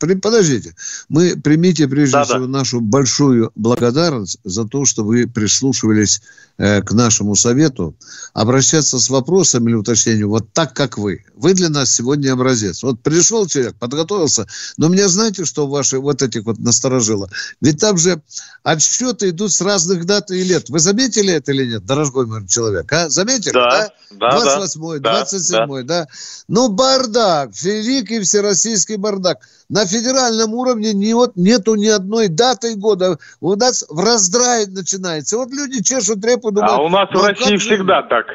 [0.00, 0.74] Подождите.
[1.08, 2.34] Мы примите прежде Да-да.
[2.34, 6.22] всего нашу большую благодарность за то, что вы прислушивались
[6.56, 7.94] э, к нашему совету
[8.32, 11.24] обращаться с вопросами или уточнением вот так, как вы.
[11.34, 12.82] Вы для нас сегодня образец.
[12.82, 14.46] Вот пришел человек, подготовился,
[14.76, 17.30] но меня знаете, что ваши вот этих вот насторожило?
[17.60, 18.22] Ведь там же
[18.62, 20.70] отсчеты идут с разных дат и лет.
[20.70, 22.90] Вы заметили это или нет, дорогой мой человек?
[22.92, 23.10] А?
[23.10, 23.52] Заметили?
[23.52, 24.64] Да, да, да.
[24.64, 26.06] 28-й, Да, 27-й, да.
[26.48, 29.38] Ну, бардак, великий всероссийский бардак.
[29.70, 33.18] На федеральном уровне не, вот, нету ни одной даты года.
[33.40, 35.38] У нас в раздрае начинается.
[35.38, 36.72] Вот люди чешут репу, думают...
[36.72, 38.26] А у нас ну, в а России как же- всегда так.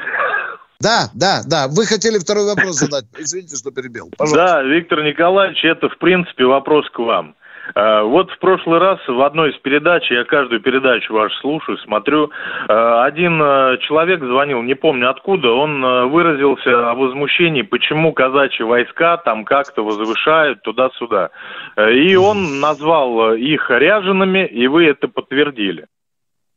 [0.80, 1.68] Да, да, да.
[1.68, 3.04] Вы хотели второй вопрос задать.
[3.18, 4.10] Извините, что перебил.
[4.18, 7.34] Да, Виктор Николаевич, это в принципе вопрос к вам.
[7.74, 12.30] Э, Вот в прошлый раз в одной из передач, я каждую передачу вашу слушаю, смотрю,
[12.68, 19.16] э, один э, человек звонил, не помню откуда, он выразился о возмущении, почему казачьи войска
[19.18, 21.30] там как-то возвышают туда-сюда.
[21.76, 25.86] И он назвал их ряжеными, и вы это подтвердили.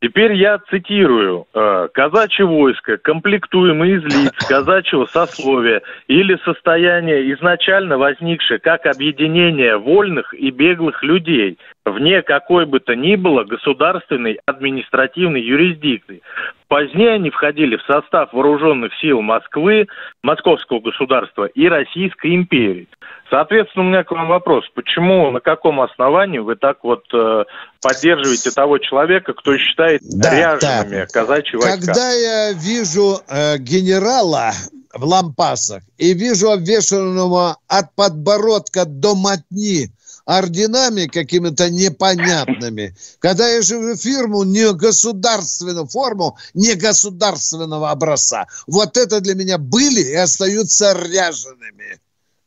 [0.02, 1.45] Теперь я цитирую.
[1.54, 10.34] э, «Казачье войско, комплектуемое из лиц казачьего сословия или состояния, изначально возникшее как объединение вольных
[10.34, 11.58] и беглых людей,
[11.92, 16.22] вне какой бы то ни было государственной административной юрисдикции.
[16.68, 19.88] Позднее они входили в состав вооруженных сил Москвы,
[20.22, 22.88] Московского государства и Российской империи.
[23.30, 24.66] Соответственно, у меня к вам вопрос.
[24.76, 27.46] Почему, на каком основании вы так вот э,
[27.82, 31.86] поддерживаете того человека, кто считает Да, ряжеными казачьи войска?
[31.86, 34.52] Когда я вижу э, генерала
[34.94, 39.92] в лампасах и вижу обвешанного от подбородка до мотни
[40.30, 49.21] орденами какими-то непонятными, когда я вижу фирму не государственную форму, не государственного образца, вот это
[49.21, 51.99] для меня были и остаются ряжеными.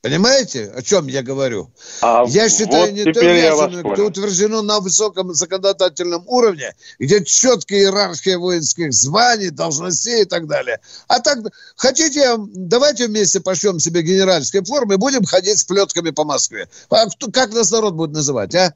[0.03, 1.70] Понимаете, о чем я говорю?
[2.00, 3.92] А я считаю, вот не то я вас понял.
[3.92, 10.80] кто утверждено на высоком законодательном уровне, где четкая иерархия воинских званий, должностей и так далее.
[11.07, 11.38] А так,
[11.76, 16.68] хотите, давайте вместе пошлем себе генеральские формы и будем ходить с плетками по Москве.
[16.90, 18.74] А кто, как нас народ будет называть, а?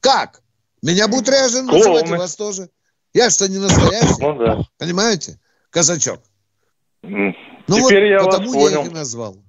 [0.00, 0.42] Как?
[0.82, 1.62] Меня будут Клоуны.
[1.62, 2.68] называть, и вас тоже.
[3.14, 4.20] Я что, не настоящий?
[4.20, 4.60] Ну да.
[4.76, 5.40] Понимаете?
[5.70, 6.20] Казачок.
[7.02, 7.32] Ну
[7.66, 8.90] Теперь я вот вас потому я их понял.
[8.90, 9.45] и назвал.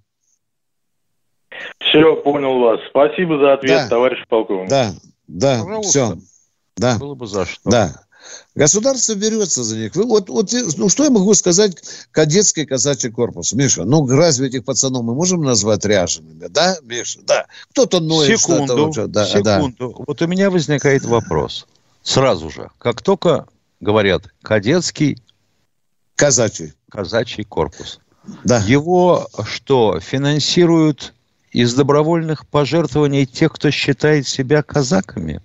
[1.79, 2.79] Все, понял вас.
[2.89, 3.89] Спасибо за ответ, Да.
[3.89, 4.69] товарищ полковник.
[4.69, 4.93] Да,
[5.27, 5.89] да, Пожалуйста.
[5.89, 6.17] все.
[6.75, 6.97] Да.
[6.97, 7.69] Было бы за что.
[7.69, 8.01] Да.
[8.55, 9.95] Государство берется за них.
[9.95, 11.77] Вы, вот, вот, ну, что я могу сказать
[12.11, 13.53] кадетский казачий корпус?
[13.53, 16.47] Миша, ну, разве этих пацанов мы можем назвать ряжеными?
[16.47, 17.19] Да, Миша?
[17.23, 17.45] Да.
[17.71, 18.53] Кто-то ноет что-то.
[18.65, 19.57] Секунду, вот что- да, да.
[19.59, 20.03] секунду.
[20.05, 21.67] Вот у меня возникает вопрос.
[22.03, 23.47] Сразу же, как только
[23.79, 25.21] говорят кадетский
[26.15, 26.73] Казачий.
[26.89, 27.99] казачий корпус,
[28.43, 28.59] Да.
[28.65, 31.13] его что, финансируют
[31.61, 35.41] из добровольных пожертвований тех, кто считает себя казаками?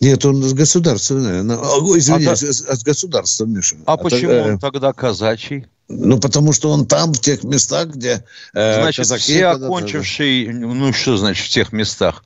[0.00, 1.54] Нет, он государственный.
[1.56, 3.76] А, ой, Извини, А от, от государства, Миша.
[3.86, 5.66] А Это, почему э, он тогда казачий?
[5.88, 10.92] Ну, потому что он там, в тех местах, где э, Значит, казаки все окончившие, ну
[10.92, 12.24] что значит в тех местах?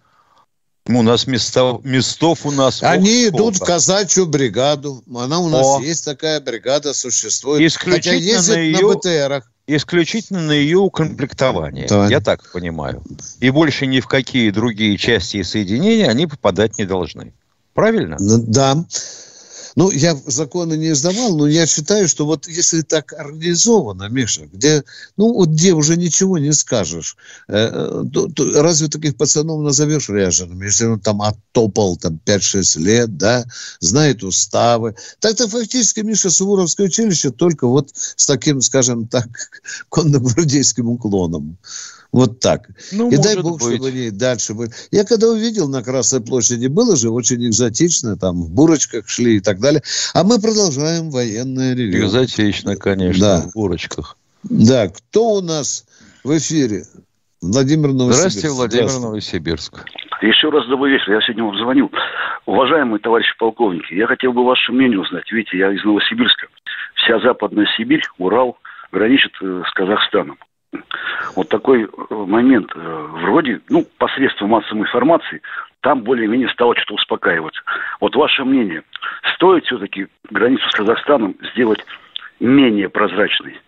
[0.86, 2.82] У нас места, местов у нас...
[2.82, 3.72] Они ох, идут в сколько.
[3.74, 5.04] казачью бригаду.
[5.14, 5.80] Она у нас О.
[5.82, 7.60] есть такая бригада, существует.
[7.60, 9.50] Исключительно Хотя ездит на на ее- БТРах.
[9.70, 11.86] Исключительно на ее укомплектование.
[11.88, 12.08] Да.
[12.08, 13.02] Я так понимаю.
[13.40, 17.34] И больше ни в какие другие части и соединения они попадать не должны.
[17.74, 18.14] Правильно?
[18.18, 18.84] Н- Да.
[19.78, 24.82] Ну, я законы не издавал, но я считаю, что вот если так организовано, Миша, где,
[25.16, 27.16] ну, вот где уже ничего не скажешь,
[27.46, 32.74] э, э, то- то разве таких пацанов назовешь ряжеными, если он там оттопал там 5-6
[32.74, 33.44] лет, да,
[33.78, 34.96] знает уставы.
[35.20, 39.28] Так-то фактически, Миша, Суворовское училище только вот с таким, скажем так,
[39.90, 41.56] конно-гвардейским уклоном.
[42.11, 42.68] Вот так.
[42.92, 43.74] Ну, и дай бог, быть.
[43.74, 44.70] чтобы они дальше были.
[44.90, 49.40] Я когда увидел на Красной площади, было же очень экзотично, там в бурочках шли и
[49.40, 49.82] так далее.
[50.14, 52.06] А мы продолжаем военное ревью.
[52.06, 53.40] Экзотично, конечно, Да.
[53.42, 54.16] в бурочках.
[54.44, 55.84] Да, кто у нас
[56.24, 56.84] в эфире?
[57.42, 58.18] Владимир Новосибирск.
[58.18, 59.06] Здравствуйте, Владимир Здравствуйте.
[59.06, 59.84] Новосибирск.
[60.22, 61.12] Еще раз добрый вечер.
[61.12, 61.90] Я сегодня вам звонил.
[62.46, 65.30] Уважаемые товарищи полковники, я хотел бы ваше мнение узнать.
[65.30, 66.46] Видите, я из Новосибирска.
[66.94, 68.56] Вся Западная Сибирь, Урал
[68.90, 70.38] граничит э, с Казахстаном.
[71.34, 72.70] Вот такой э, момент.
[72.74, 75.40] э, Вроде, ну, посредством массовой информации,
[75.80, 77.60] там более-менее стало что-то успокаиваться.
[78.00, 78.82] Вот ваше мнение.
[79.34, 81.80] Стоит все-таки границу с Казахстаном сделать
[82.40, 83.60] менее прозрачной?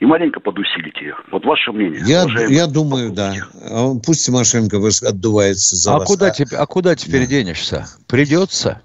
[0.00, 1.14] И маленько подусилить ее.
[1.30, 2.00] Вот ваше мнение.
[2.04, 3.34] Я, я думаю, да.
[3.70, 6.08] А Пусть Тимошенко отдувается за А вас.
[6.08, 7.86] куда, тебе, а куда теперь денешься?
[8.08, 8.82] Придется.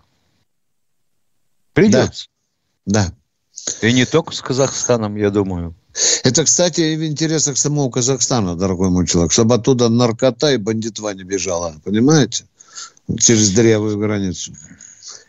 [1.73, 2.27] Придется.
[2.85, 3.05] Да.
[3.81, 5.75] И не только с Казахстаном, я думаю.
[6.23, 11.23] Это, кстати, в интересах самого Казахстана, дорогой мой человек, чтобы оттуда наркота и бандитва не
[11.23, 12.45] бежала, понимаете?
[13.17, 14.53] Через дырявую границу.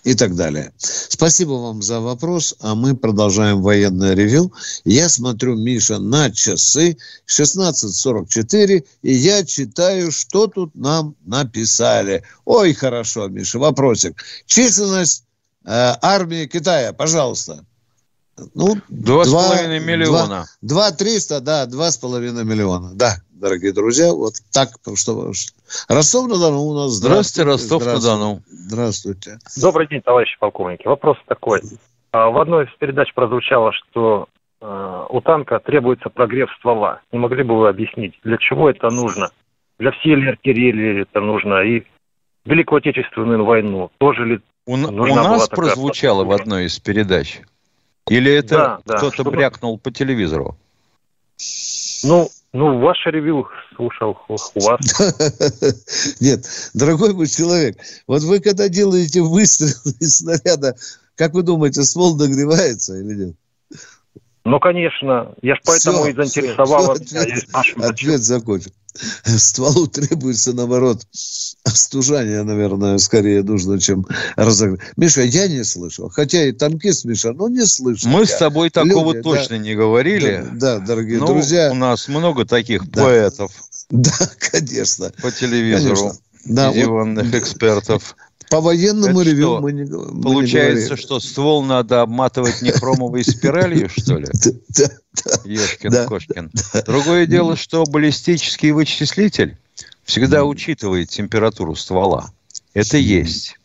[0.04, 0.72] И так далее.
[0.78, 4.52] Спасибо вам за вопрос, а мы продолжаем военное ревю.
[4.84, 12.22] Я смотрю, Миша, на часы 16.44, и я читаю, что тут нам написали.
[12.46, 14.24] Ой, хорошо, Миша, вопросик.
[14.46, 15.24] Численность
[15.64, 17.66] э, армии Китая, пожалуйста.
[18.54, 20.46] Ну, Два с половиной миллиона.
[20.62, 22.90] Два триста, да, два с половиной миллиона.
[22.94, 25.32] Да, дорогие друзья, вот так, потому что
[25.88, 26.92] Ростов-на-Дону у нас.
[26.92, 28.42] Здравствуйте, Ростов-на-Дону.
[28.48, 29.38] Здравствуйте.
[29.60, 30.86] Добрый день, товарищи полковники.
[30.86, 31.62] Вопрос такой.
[32.12, 34.26] А, В одной из передач прозвучало, что
[34.60, 37.00] э, у танка требуется прогрев ствола.
[37.12, 39.30] Не могли бы вы объяснить, для чего это нужно?
[39.78, 41.62] Для всей ли артиллерии это нужно?
[41.62, 47.40] И в Великую Отечественную войну тоже ли У, у нас прозвучало в одной из передач?
[48.08, 48.96] Или это Да, да.
[48.96, 50.56] кто-то Чтобы- брякнул по телевизору?
[52.02, 53.46] Ну, ну, ваше ревью
[53.76, 54.80] слушал у вас.
[56.20, 56.44] Нет,
[56.74, 60.76] дорогой мой человек, вот вы когда делаете выстрел из снаряда,
[61.14, 63.36] как вы думаете, ствол нагревается или нет?
[64.44, 65.34] Ну, конечно.
[65.42, 67.12] Я ж поэтому Всё, и заинтересовал всё, вас.
[67.12, 68.72] Я и спрашиваю, Ответ закончен.
[69.24, 71.02] Стволу требуется, наоборот,
[71.64, 74.80] остужание, наверное, скорее нужно, чем разогрев.
[74.96, 76.08] Миша, я не слышал.
[76.10, 78.10] Хотя и танкист, Миша, но не слышал.
[78.10, 78.26] Мы я.
[78.26, 79.58] с тобой такого Люди, точно да.
[79.58, 80.44] не говорили.
[80.52, 81.70] Да, да, дорогие Ну, друзья.
[81.70, 83.04] У нас много таких Да.
[83.04, 83.52] поэтов
[83.90, 84.10] Да,
[84.50, 85.12] конечно.
[85.22, 85.96] по телевизору.
[85.96, 86.20] Конечно.
[86.46, 88.16] Да, и вот диванных экспертов.
[88.50, 91.00] По военному Это что, мы не, мы не Получается, говорили.
[91.06, 94.26] что ствол надо обматывать не хромовой спиралью, что ли?
[95.44, 96.06] Ешкин.
[96.08, 96.50] Кошкин.
[96.84, 99.56] Другое дело, что баллистический вычислитель
[100.04, 102.32] всегда учитывает температуру ствола.
[102.74, 103.56] Это есть.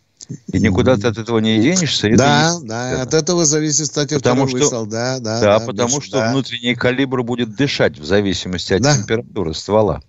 [0.51, 2.07] И никуда ты от этого не денешься.
[2.07, 2.65] это Да, есть.
[2.65, 4.85] да, от этого зависит, кстати, Потому что- выстрел.
[4.85, 6.31] Да, да, Да, да, потому что да.
[6.31, 8.95] внутренний калибр будет дышать в зависимости от Да.
[8.97, 10.01] температуры ствола.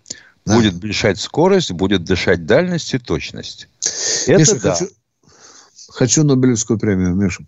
[0.47, 0.55] Да.
[0.55, 3.69] Будет дышать скорость, будет дышать дальность и точность.
[4.27, 4.75] Это Миша, да.
[4.75, 4.87] хочу,
[5.89, 7.45] хочу Нобелевскую премию, Миша.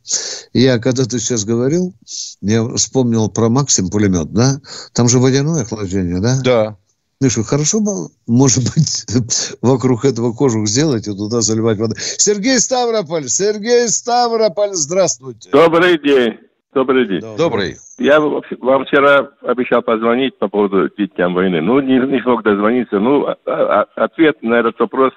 [0.53, 1.95] Я, когда ты сейчас говорил,
[2.41, 4.61] я вспомнил про Максим пулемет, да?
[4.95, 6.41] Там же водяное охлаждение, да?
[6.43, 6.77] Да.
[7.21, 11.95] Миша, хорошо бы, может быть, вокруг этого кожух сделать и туда заливать воду.
[11.97, 15.51] Сергей Ставрополь, Сергей Ставрополь, здравствуйте.
[15.51, 16.39] Добрый день.
[16.73, 17.21] Добрый день.
[17.37, 17.77] Добрый.
[17.99, 21.61] Я вам вчера обещал позвонить по поводу детям войны.
[21.61, 23.01] Ну, не, не смог дозвониться.
[23.01, 25.13] Ну, а, а, ответ на этот вопрос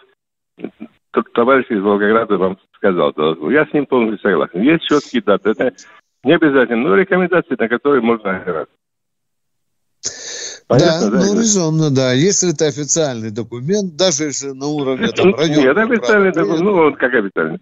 [1.34, 3.14] товарищ из Волгограда вам сказал.
[3.50, 4.62] Я с ним полностью согласен.
[4.62, 5.52] Есть четкие даты.
[5.52, 5.74] Это
[6.24, 8.74] не обязательно, но рекомендации, на которые можно опираться.
[10.72, 12.14] Понятно, да, да, ну, резонно, да.
[12.14, 15.68] Если это официальный документ, даже если на уровне там, района...
[15.68, 17.60] Нет, официальный документ, ну, вот как официальный.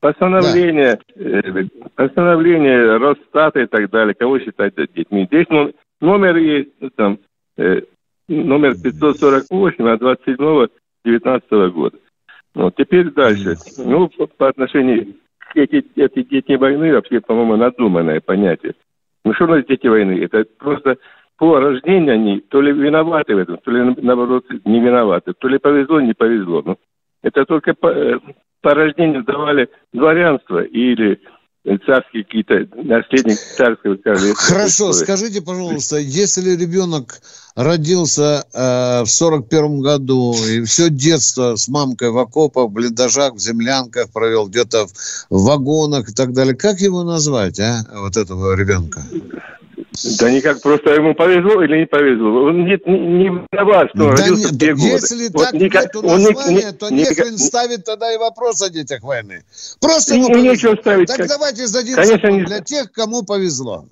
[0.00, 1.22] Постановление, да.
[1.22, 5.26] Э, постановление Росстата и так далее, кого считать детьми.
[5.26, 5.70] Здесь ну,
[6.00, 7.18] номер есть, ну, там,
[7.58, 7.82] э,
[8.28, 10.68] номер 548 от 27
[11.04, 11.98] 19 года.
[12.56, 13.56] Вот, теперь дальше.
[13.76, 18.72] Ну, по отношению к эти, эти дети войны, вообще, по-моему, надуманное понятие.
[19.26, 20.18] Ну, что у нас дети войны?
[20.24, 20.96] Это просто
[21.36, 25.58] по рождению они то ли виноваты в этом, то ли наоборот не виноваты, то ли
[25.58, 26.62] повезло, не повезло.
[26.64, 26.78] Ну,
[27.22, 28.18] это только по, э,
[28.62, 31.20] по рождению давали дворянство или
[31.84, 34.54] царские какие-то наследники царского королевства.
[34.54, 37.20] Хорошо, скажите, пожалуйста, если ребенок
[37.56, 43.34] родился э, в сорок первом году и все детство с мамкой в окопах, в блиндажах,
[43.34, 44.86] в землянках провел, где-то
[45.30, 49.02] в вагонах и так далее, как его назвать, а, вот этого ребенка?
[50.18, 52.44] Да никак, просто ему повезло или не повезло.
[52.44, 54.86] Он не, не, не виноват, что он да родился нет, в те годы.
[54.86, 58.62] Если вот так никак, нету названия, он, то не, нехрен не, ставить тогда и вопрос
[58.62, 59.44] о детях войны.
[59.80, 61.08] Просто не, нечего ставить.
[61.08, 61.28] Так как...
[61.28, 62.44] давайте зададим Конечно, не...
[62.44, 63.86] для тех, кому повезло.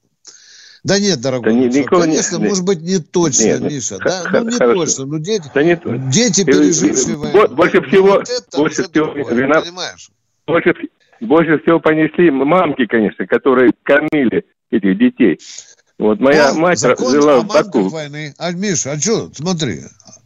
[0.84, 4.24] Да нет, дорогой, да, не, никого конечно, не, может быть, не точно, нет, Миша, да,
[4.30, 4.84] ну не хорошо.
[4.84, 5.80] точно, но дети, да не,
[6.11, 7.48] дети пережившие войну.
[7.48, 10.11] Больше всего, вот больше всего другое, вина, понимаешь?
[10.46, 10.74] Больше,
[11.22, 15.38] больше всего понесли мамки, конечно, которые кормили этих детей.
[15.99, 17.88] Вот моя О, мать жила в Баку.
[17.88, 18.34] войны.
[18.38, 19.82] А, Миша, а что, смотри.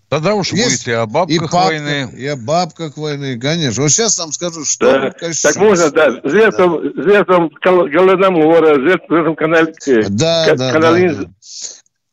[0.09, 2.11] Тогда уж Есть будет и о бабках и бабка, войны.
[2.17, 3.83] И о бабках войны, конечно.
[3.83, 4.91] Вот сейчас там скажу, что...
[4.91, 5.31] Да.
[5.43, 7.03] Так можно, да, жертвам, да.
[7.03, 9.67] жертвам Голодомора, жертвам канал...
[10.09, 11.15] Да, да, каналин...
[11.15, 11.31] да, да.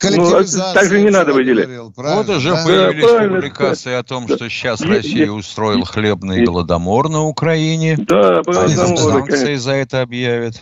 [0.04, 0.30] Ну,
[0.74, 1.70] так же не надо выделять.
[1.96, 2.64] Вот уже да?
[2.66, 7.96] появились да, публикации о том, что сейчас Россия устроил хлебный голодомор на Украине.
[7.98, 10.56] Да, голодомор, санкции за это объявят.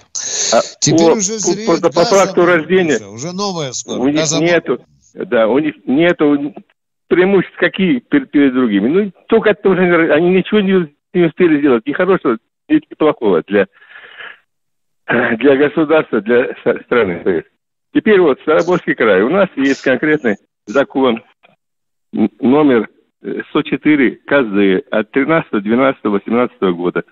[0.54, 4.00] А, Теперь о, уже зреет, по, по факту рождения уже новая скоро.
[4.00, 4.80] У них нету,
[5.14, 6.54] да, у них нету
[7.08, 8.88] преимуществ какие перед, перед другими.
[8.88, 12.38] Ну, только это уже, они ничего не, не успели сделать, ни хорошего,
[12.70, 13.68] ни плохого для,
[15.08, 16.56] для государства, для
[16.86, 17.44] страны.
[17.94, 19.22] Теперь вот Старобольский край.
[19.22, 21.24] У нас есть конкретный закон
[22.12, 22.90] номер
[23.50, 27.04] 104 КЗ от 13, 12, 18 года.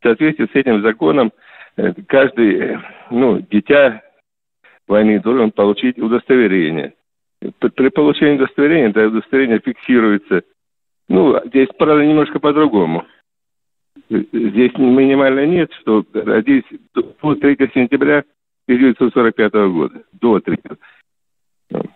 [0.00, 1.32] В соответствии с этим законом
[1.76, 2.80] э, каждый э,
[3.10, 4.02] ну, дитя
[4.88, 6.94] войны должен получить удостоверение.
[7.58, 10.42] При получении удостоверения, это удостоверение фиксируется.
[11.08, 13.04] Ну, здесь, правда, немножко по-другому.
[14.08, 16.64] Здесь минимально нет, что родились
[16.94, 18.24] до 3 сентября
[18.66, 20.58] 1945 года, до 3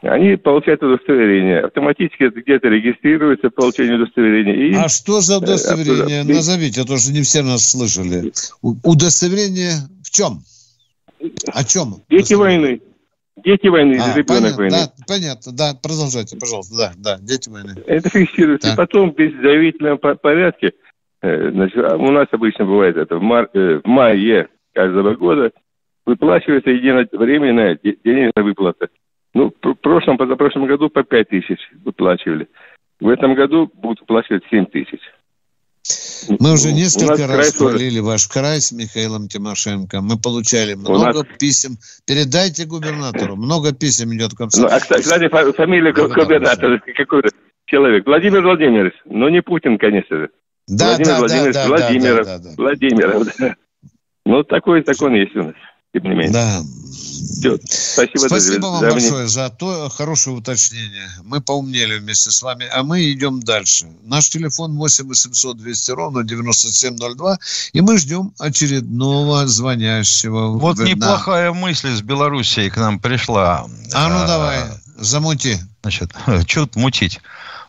[0.03, 1.61] они получают удостоверение.
[1.61, 4.55] Автоматически это где-то регистрируется получение удостоверения.
[4.55, 6.23] И, а что за удостоверение?
[6.23, 8.33] Э, Назовите, а то, что не все нас слышали.
[8.62, 10.41] Удостоверение в чем?
[11.53, 12.03] О чем?
[12.09, 12.81] Дети войны.
[13.45, 14.71] Дети войны, а, ребенок понятно, войны.
[14.71, 17.75] Да, понятно, да, продолжайте, пожалуйста, да, да, дети войны.
[17.87, 18.69] Это фиксируется.
[18.69, 18.79] Так.
[18.79, 20.73] Потом в заявительном порядке,
[21.21, 25.53] э, значит, а у нас обычно бывает это в, мар, э, в мае каждого года,
[26.07, 28.89] выплачивается единовременная денежная выплата.
[29.35, 32.49] Ну, в прошлом, позапрошлом году по 5 тысяч выплачивали.
[33.01, 35.01] В этом году будут выплачивать 7 тысяч.
[36.41, 40.01] Мы уже несколько раз хвалили ваш край с Михаилом Тимошенко.
[40.01, 41.27] Мы получали много нас...
[41.39, 41.77] писем.
[42.07, 43.37] Передайте губернатору.
[43.37, 44.71] Много писем идет к комсомолу.
[44.71, 47.23] Ну, а, кстати, фамилия губернатора какой
[47.67, 48.07] человек?
[48.07, 48.95] Владимир Владимирович.
[49.05, 50.31] Но не Путин, конечно же.
[50.67, 52.27] Да, Владимир да, Владимирович да, Владимиров.
[52.27, 52.55] Да, да, да, да.
[52.57, 53.57] Владимиров.
[54.25, 55.55] Ну, такой закон есть у нас
[56.01, 56.32] тем не менее.
[56.32, 56.62] Да.
[56.92, 57.59] Все.
[57.68, 61.11] Спасибо, Спасибо вам за большое за то хорошее уточнение.
[61.24, 63.86] Мы поумнели вместе с вами, а мы идем дальше.
[64.03, 67.38] Наш телефон 8 800 200 ровно 9702,
[67.72, 70.59] и мы ждем очередного звонящего.
[70.59, 70.90] Вот Видна.
[70.90, 73.66] неплохая мысль из Белоруссии к нам пришла.
[73.92, 74.64] А ну давай,
[74.97, 75.59] замути.
[75.82, 76.12] Значит,
[76.47, 77.20] что тут мутить?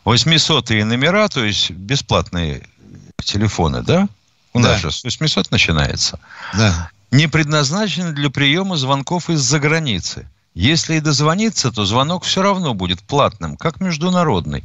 [0.05, 2.63] 800 номера, то есть бесплатные
[3.23, 4.07] телефоны, да?
[4.53, 4.69] У да.
[4.69, 6.19] нас же с 800 начинается.
[6.53, 10.29] Да не предназначены для приема звонков из-за границы.
[10.53, 14.63] Если и дозвониться, то звонок все равно будет платным, как международный.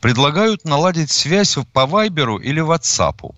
[0.00, 3.34] Предлагают наладить связь по Вайберу или WhatsApp.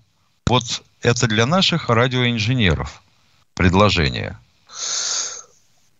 [0.47, 3.01] Вот это для наших радиоинженеров
[3.55, 4.37] предложение.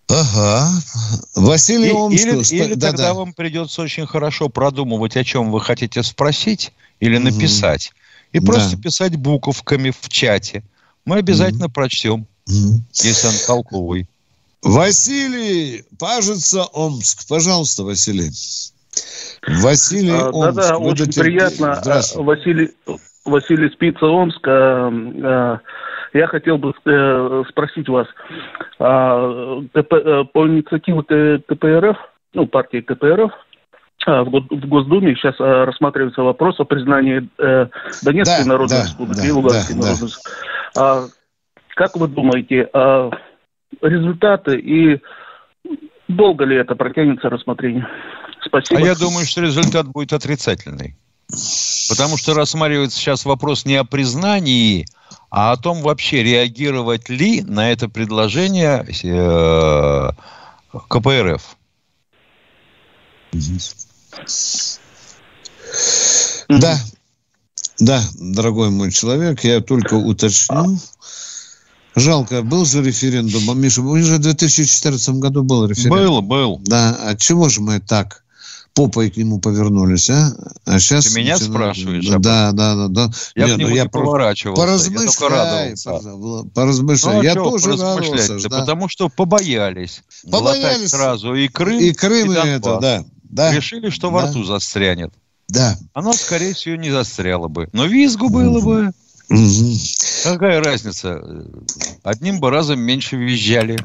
[0.07, 0.69] Ага.
[1.35, 2.19] Василий И- Омск.
[2.25, 3.13] Или, ста- или да, тогда да.
[3.13, 7.93] вам придется очень хорошо продумывать, о чем вы хотите спросить или написать.
[8.31, 8.81] И просто Да.
[8.83, 10.63] писать буковками в чате.
[11.05, 14.07] Мы обязательно прочтем, если он толковый.
[14.61, 17.27] Василий, пажится Омск.
[17.29, 18.31] Пожалуйста, Василий.
[19.61, 20.55] Василий А, Омск.
[20.57, 21.75] Да-да, Вы очень дотер- приятно.
[21.81, 22.21] Здравствуйте.
[22.21, 22.71] А, Василий,
[23.25, 24.45] Василий Спица, Омск.
[24.47, 24.89] А,
[25.23, 25.59] а,
[26.11, 28.07] Я хотел бы э, спросить вас,
[28.79, 31.97] а, КП, э, по инициативе КПРФ,
[32.33, 33.31] ну, партии КПРФ,
[34.07, 37.67] в Гос- в Госдуме сейчас рассматривается вопрос о признании э,
[38.01, 39.87] Донецкой Да, Народной да, Республики да, и Луганской да, да.
[39.87, 40.39] Народной Республики.
[40.77, 41.07] А,
[41.79, 43.09] Как вы думаете, а,
[43.81, 44.99] результаты и
[46.09, 47.87] долго ли это протянется рассмотрение?
[48.45, 48.81] Спасибо.
[48.81, 50.97] А я думаю, что результат будет отрицательный.
[51.87, 54.87] Потому что рассматривается сейчас вопрос не о признании,
[55.29, 60.09] а о том вообще реагировать ли на это предложение э,
[60.89, 61.55] КПРФ.
[66.49, 66.75] Да,
[67.79, 70.77] да, дорогой мой человек, я только уточню.
[71.95, 73.49] Жалко, был же референдум.
[73.49, 75.99] А, Миша, у них же в 2014 году был референдум.
[75.99, 76.61] Был, был.
[76.65, 78.23] Да, а чего же мы так
[78.73, 80.31] попой к нему повернулись, а?
[80.65, 81.05] А сейчас...
[81.07, 83.11] Ты меня спрашиваешь об Да, да, да, да.
[83.35, 86.49] Я Не, к ну нему не про- поворачивался, я Поразмышляй, только радовался.
[86.53, 87.13] поразмышляй.
[87.15, 88.49] Ну, а я тоже радовался.
[88.49, 88.59] да.
[88.59, 90.01] Потому что побоялись.
[90.31, 90.91] Побоялись.
[90.91, 92.45] Сразу и Крым, И Крым, и Донбасс.
[92.57, 93.51] это, да, да.
[93.53, 94.29] Решили, что во Да.
[94.29, 95.11] рту застрянет.
[95.49, 95.77] Да.
[95.93, 97.67] Оно, скорее всего, не застряло бы.
[97.73, 98.91] Но визгу было бы.
[100.23, 101.21] Какая разница?
[102.03, 103.77] Одним бы разом меньше визжали.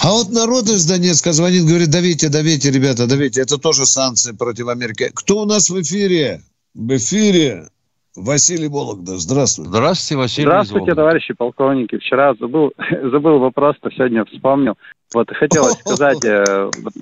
[0.00, 3.40] А вот народ из Донецка звонит, говорит, давите, давите, ребята, давите.
[3.40, 5.10] Это тоже санкции против Америки.
[5.14, 6.42] Кто у нас в эфире?
[6.74, 7.68] В эфире
[8.16, 9.18] Василий Вологда.
[9.18, 9.70] Здравствуйте.
[9.70, 11.98] Здравствуйте, Василий Здравствуйте, товарищи полковники.
[11.98, 14.74] Вчера забыл, забыл вопрос-то, сегодня вспомнил.
[15.14, 16.92] Вот хотелось сказать э, вот,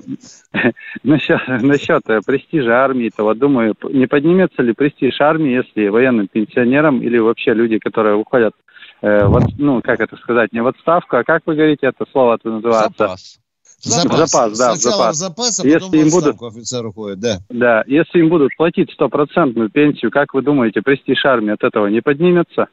[1.03, 3.23] насчет, насчет э, престижа армии-то.
[3.23, 8.53] Вот думаю, не поднимется ли престиж армии, если военным пенсионерам или вообще люди, которые уходят,
[9.01, 12.05] э, в от- ну, как это сказать, не в отставку, а как вы говорите, это
[12.11, 12.93] слово это называется?
[12.99, 13.41] Запас.
[13.85, 14.30] В запас.
[14.30, 15.16] В запас, да, в Сначала запас.
[15.16, 17.39] в запас, а Если потом в им будут- офицер уходит, да.
[17.51, 22.01] Да, если им будут платить стопроцентную пенсию, как вы думаете, престиж армии от этого не
[22.01, 22.66] поднимется?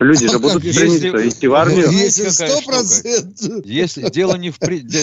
[0.00, 1.90] Люди же будут стремиться идти в армию.
[1.90, 3.66] Если сто процентов.
[3.66, 4.58] Если дело не в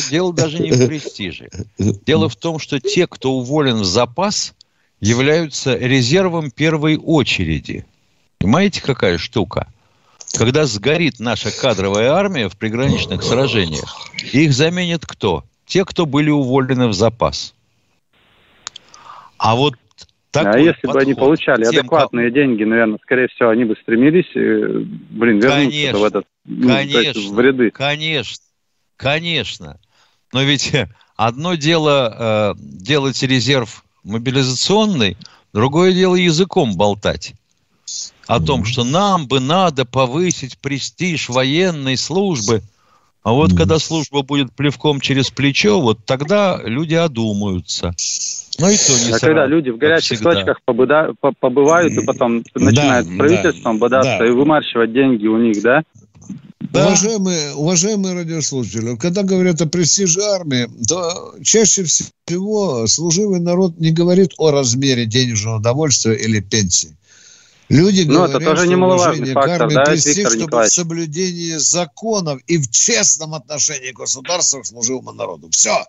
[0.10, 1.50] дело даже не в престиже.
[1.78, 4.54] Дело в том, что те, кто уволен в запас,
[5.02, 7.86] являются резервом первой очереди.
[8.38, 9.68] Понимаете, какая штука?
[10.38, 13.96] Когда сгорит наша кадровая армия в приграничных сражениях,
[14.34, 15.44] их заменит кто?
[15.66, 17.54] Те, кто были уволены в запас.
[19.38, 19.76] А вот
[20.34, 24.30] а такой если бы они получали тем, адекватные деньги, наверное, скорее всего, они бы стремились,
[24.36, 27.72] э, блин, вернуться Конечно, в этот, ну, то есть конечно, в ряды.
[27.72, 28.44] Конечно,
[28.98, 29.80] конечно.
[30.34, 35.18] Но ведь э, одно дело э, делать резерв мобилизационный,
[35.54, 37.34] другое дело языком болтать
[38.28, 42.62] о том, что нам бы надо повысить престиж военной службы.
[43.24, 47.94] А вот когда служба будет плевком через плечо, вот тогда люди одумаются.
[48.60, 52.06] Ну и то не А сразу, когда люди в горячих точках побыда- по- побывают и
[52.06, 54.28] потом начинают с да, правительством бодаться да.
[54.28, 55.84] и вымарщивать деньги у них, да?
[56.72, 64.34] Уважаемые, уважаемые радиослушатели, когда говорят о престиже армии, то чаще всего служивый народ не говорит
[64.38, 66.96] о размере денежного удовольствия или пенсии.
[67.70, 70.74] Люди Ну, говорят, это тоже что немаловажный фактор, армии да, престиж, Виктор чтобы в Николаевич?
[70.74, 75.50] соблюдении законов и в честном отношении к государству к служивому народу.
[75.52, 75.84] Все.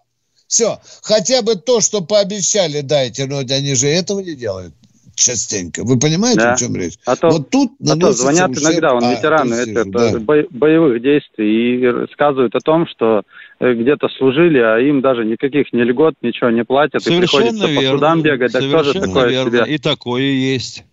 [0.49, 0.79] Все.
[1.03, 4.73] Хотя бы то, что пообещали, дайте, но они же этого не делают
[5.17, 5.83] частенько.
[5.83, 6.53] Вы понимаете, Да.
[6.53, 6.95] о чем речь?
[7.07, 10.19] А то, вот тут а то звонят ущерб, иногда, он а, ветераны престижу, это, да.
[10.21, 13.23] бо- боевых действий и рассказывают о том, что
[13.61, 17.65] э, где-то служили, а им даже никаких ни льгот, ничего не платят, и приходится Совершенно
[17.67, 17.97] по верно.
[17.99, 18.53] судам бегать.
[18.53, 19.51] Тоже Совершенно такое верно.
[19.65, 19.75] себе.
[19.75, 20.85] И такое есть.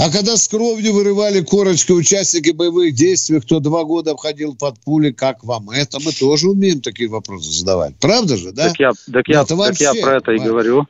[0.00, 5.10] А когда с кровью вырывали корочкой участники боевых действий, кто два года обходил под пули,
[5.10, 5.98] как вам это?
[6.00, 7.96] Мы тоже умеем такие вопросы задавать.
[8.00, 8.68] Правда же, да?
[8.68, 10.86] Так я, так Ну, я, это так я вообще, про это и говорю.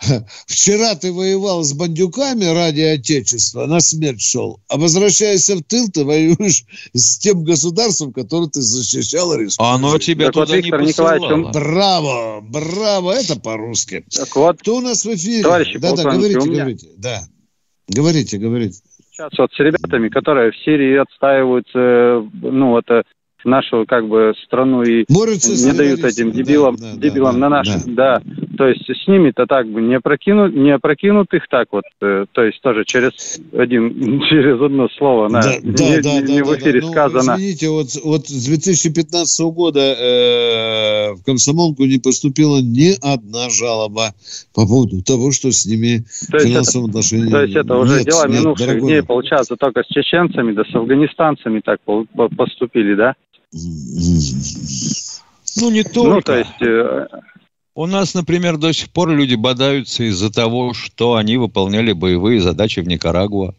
[0.48, 4.58] Вчера ты воевал с бандюками ради Отечества, на смерть шел.
[4.66, 9.62] А возвращаясь в тыл, ты воюешь с тем государством, которое ты защищал республику.
[9.62, 11.46] А оно тебя Так вот, туда не Виктор Николаевич, посылало.
[11.46, 14.04] он- Браво, браво, это по-русски.
[14.10, 15.44] Так вот, Кто у нас в эфире?
[15.44, 16.88] Товарищи Да-да, полковники, говорите, у меня- говорите.
[16.96, 17.28] Да.
[17.88, 18.80] Говорите, говорите.
[19.10, 23.02] сейчас вот с ребятами, которые в Сирии отстаивают, э, ну, вот, э,
[23.44, 27.48] нашу как бы страну и Борются не дают этим дебилам, да, да, дебилам да, на
[27.48, 28.22] наши, да.
[28.56, 32.42] То есть с ними-то так бы не прокинут, не прокинут их так вот, э, то
[32.42, 36.44] есть тоже через один, через одно слово, на, Да, не, да, не- да, не да,
[36.44, 36.86] в да, эфире да.
[36.86, 37.34] Ну, сказано.
[37.36, 44.12] Извините, вот, вот с 2015 года э, в комсомолку не поступила ни одна жалоба
[44.54, 47.98] по поводу того, что с ними То есть, финансовом это, отношении то есть это уже
[47.98, 51.80] нет, дела нет, минувших дорогой дней, получается, только с чеченцами, да с афганистанцами так
[52.36, 53.14] поступили, да?
[55.60, 56.14] Ну, не только.
[56.14, 56.62] Ну, то есть...
[56.62, 57.06] э,
[57.74, 62.80] У нас, например, до сих пор люди бодаются из-за того, что они выполняли боевые задачи
[62.80, 63.54] в Никарагуа.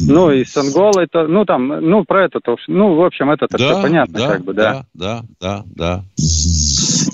[0.00, 3.46] Ну, и с Анголой, то, ну, там, ну, про это, то, ну, в общем, это
[3.54, 4.86] все понятно, да, как бы, да.
[4.94, 6.04] да, да, да.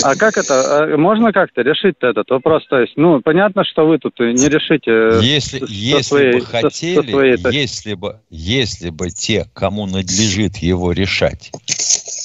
[0.02, 2.66] А как это, а можно как-то решить этот вопрос?
[2.68, 5.18] То есть, ну, понятно, что вы тут не решите...
[5.22, 9.86] Если, со если своей- бы со- со хотели, своей, если бы, если бы те, кому
[9.86, 11.50] надлежит его решать,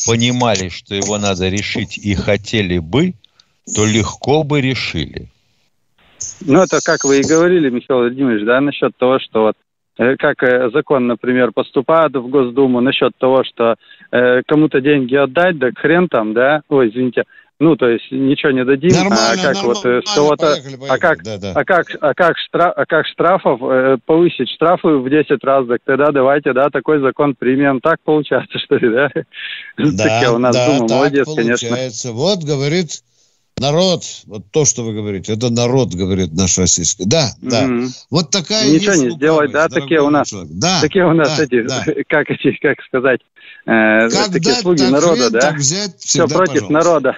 [0.08, 3.14] понимали, что его надо решить и хотели бы,
[3.76, 5.30] то легко бы решили.
[6.46, 9.56] Ну, это как вы и говорили, Михаил Владимирович, да, насчет того, что вот
[9.98, 13.76] э, как э, закон, например, поступает в Госдуму насчет того, что
[14.12, 17.24] э, кому-то деньги отдать, да хрен там, да, ой, извините,
[17.60, 20.76] ну, то есть ничего не дадим, Нормально, а как вот э, нормально, с кого-то, поехали,
[20.76, 21.52] а поехали, как, да, да.
[21.56, 25.80] а как, а как, штраф, а как штрафов, э, повысить штрафы в 10 раз, так
[25.86, 29.10] тогда давайте, да, такой закон примем, так получается, что ли, да?
[29.78, 31.70] Такие у нас да, Дума, так молодец, конечно.
[31.70, 32.12] получается.
[32.12, 32.90] Вот говорит
[33.58, 37.06] народ, вот то, что вы говорите, это народ говорит наш российский.
[37.06, 37.62] Да, да.
[37.68, 37.88] Мгм.
[38.12, 40.52] Вот такая Ничего не сделать, да, такие у нас, человек.
[40.52, 41.86] Да, такие у нас да, эти, да.
[42.10, 43.22] как эти, как сказать,
[43.66, 45.40] э, Как такие слуги так народа, да?
[45.40, 46.74] так взять, Все против пожалуйста.
[46.74, 47.18] народа.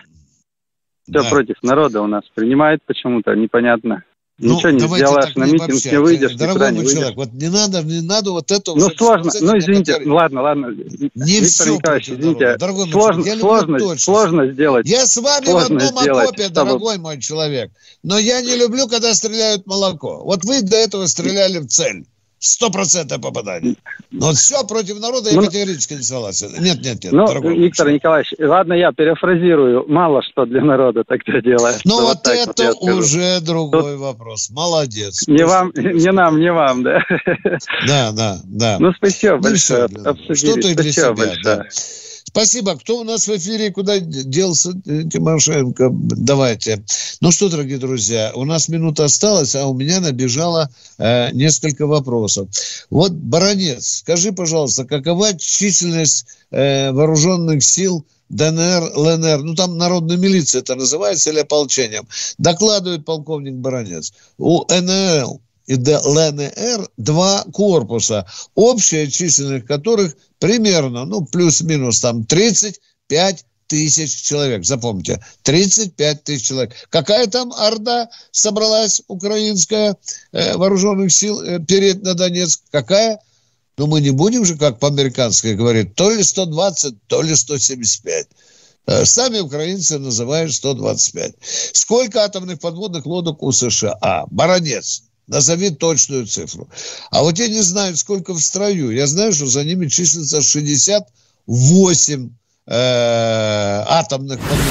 [1.10, 1.30] Все Да.
[1.30, 4.04] против народа у нас принимает почему-то, непонятно.
[4.40, 6.94] Ну, Ничего не сделаешь, на не митинг не выйдешь, Дорогой мой выйдешь.
[6.94, 10.14] человек, вот не надо, не надо вот это Ну сложно, ну извините, повторить.
[10.14, 10.68] ладно, ладно.
[10.68, 10.76] Не
[11.16, 12.56] Виктор все Николаевич, извините.
[12.58, 14.04] Дорогой мой сложно, люблю сложно, точность.
[14.04, 14.88] сложно сделать.
[14.88, 17.72] Я с вами в сложно одном сделать, окопе, чтобы- дорогой мой человек.
[18.04, 20.22] Но я не люблю, когда стреляют молоко.
[20.24, 22.06] Вот вы до этого стреляли в цель.
[22.40, 23.76] Сто процентов попадания.
[24.12, 26.50] Но все против народа я Ну, категорически не согласен.
[26.60, 31.42] Нет, нет, нет, Ну, дорогой Виктор Николаевич, ладно, я перефразирую, мало что для народа тогда
[31.42, 31.74] делаю.
[31.84, 32.98] Ну что вот вот это скажу.
[32.98, 34.50] уже другой вопрос.
[34.52, 35.28] Молодец.
[35.28, 37.00] Не вам, не нам, не вам, да.
[37.88, 38.78] Да, да, да.
[38.80, 40.36] Ну, спасибо Ну, большое, обсудили.
[40.36, 41.44] Что-то и для Спасибо себя, большое.
[41.44, 41.64] да.
[42.38, 42.78] Спасибо.
[42.78, 43.72] Кто у нас в эфире?
[43.72, 45.90] Куда делся э, Тимошенко?
[45.92, 46.86] Давайте.
[47.20, 50.70] Ну что, дорогие друзья, у нас минута осталась, а у меня набежало
[51.00, 52.48] э, несколько вопросов.
[52.92, 60.62] Вот, Баронец, скажи, пожалуйста, какова численность э, вооруженных сил ДНР, ЛНР, ну там народная милиция
[60.62, 62.08] это называется, или ополчением.
[62.38, 64.14] Докладывает полковник Баронец.
[64.38, 74.22] У НЛ и ЛНР два корпуса, общая численность которых примерно, ну, плюс-минус там 35 тысяч
[74.22, 74.66] человек.
[74.66, 76.74] Запомните, 35 тысяч человек.
[76.90, 79.98] Какая там орда собралась украинская
[80.32, 82.62] э, вооруженных сил э, перед на Донецк?
[82.72, 83.20] Какая?
[83.78, 88.28] Ну, мы не будем же, как по-американски говорить, то ли 120, то ли 175.
[88.88, 91.36] Э, Сами украинцы называют 125.
[91.74, 94.26] Сколько атомных подводных лодок у США?
[94.32, 95.04] Баронец.
[95.28, 96.68] Назови точную цифру.
[97.12, 98.92] А вот я не знаю, сколько в строю.
[98.92, 102.30] Я знаю, что за ними числится 68
[102.68, 102.74] э,
[103.88, 104.68] атомных подводных.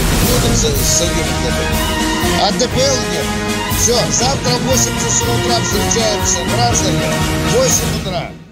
[2.43, 3.27] А ДПЛ нет.
[3.83, 7.13] Все, завтра в 8 часов утра встречаемся, граждане.
[7.53, 8.37] 8 утра.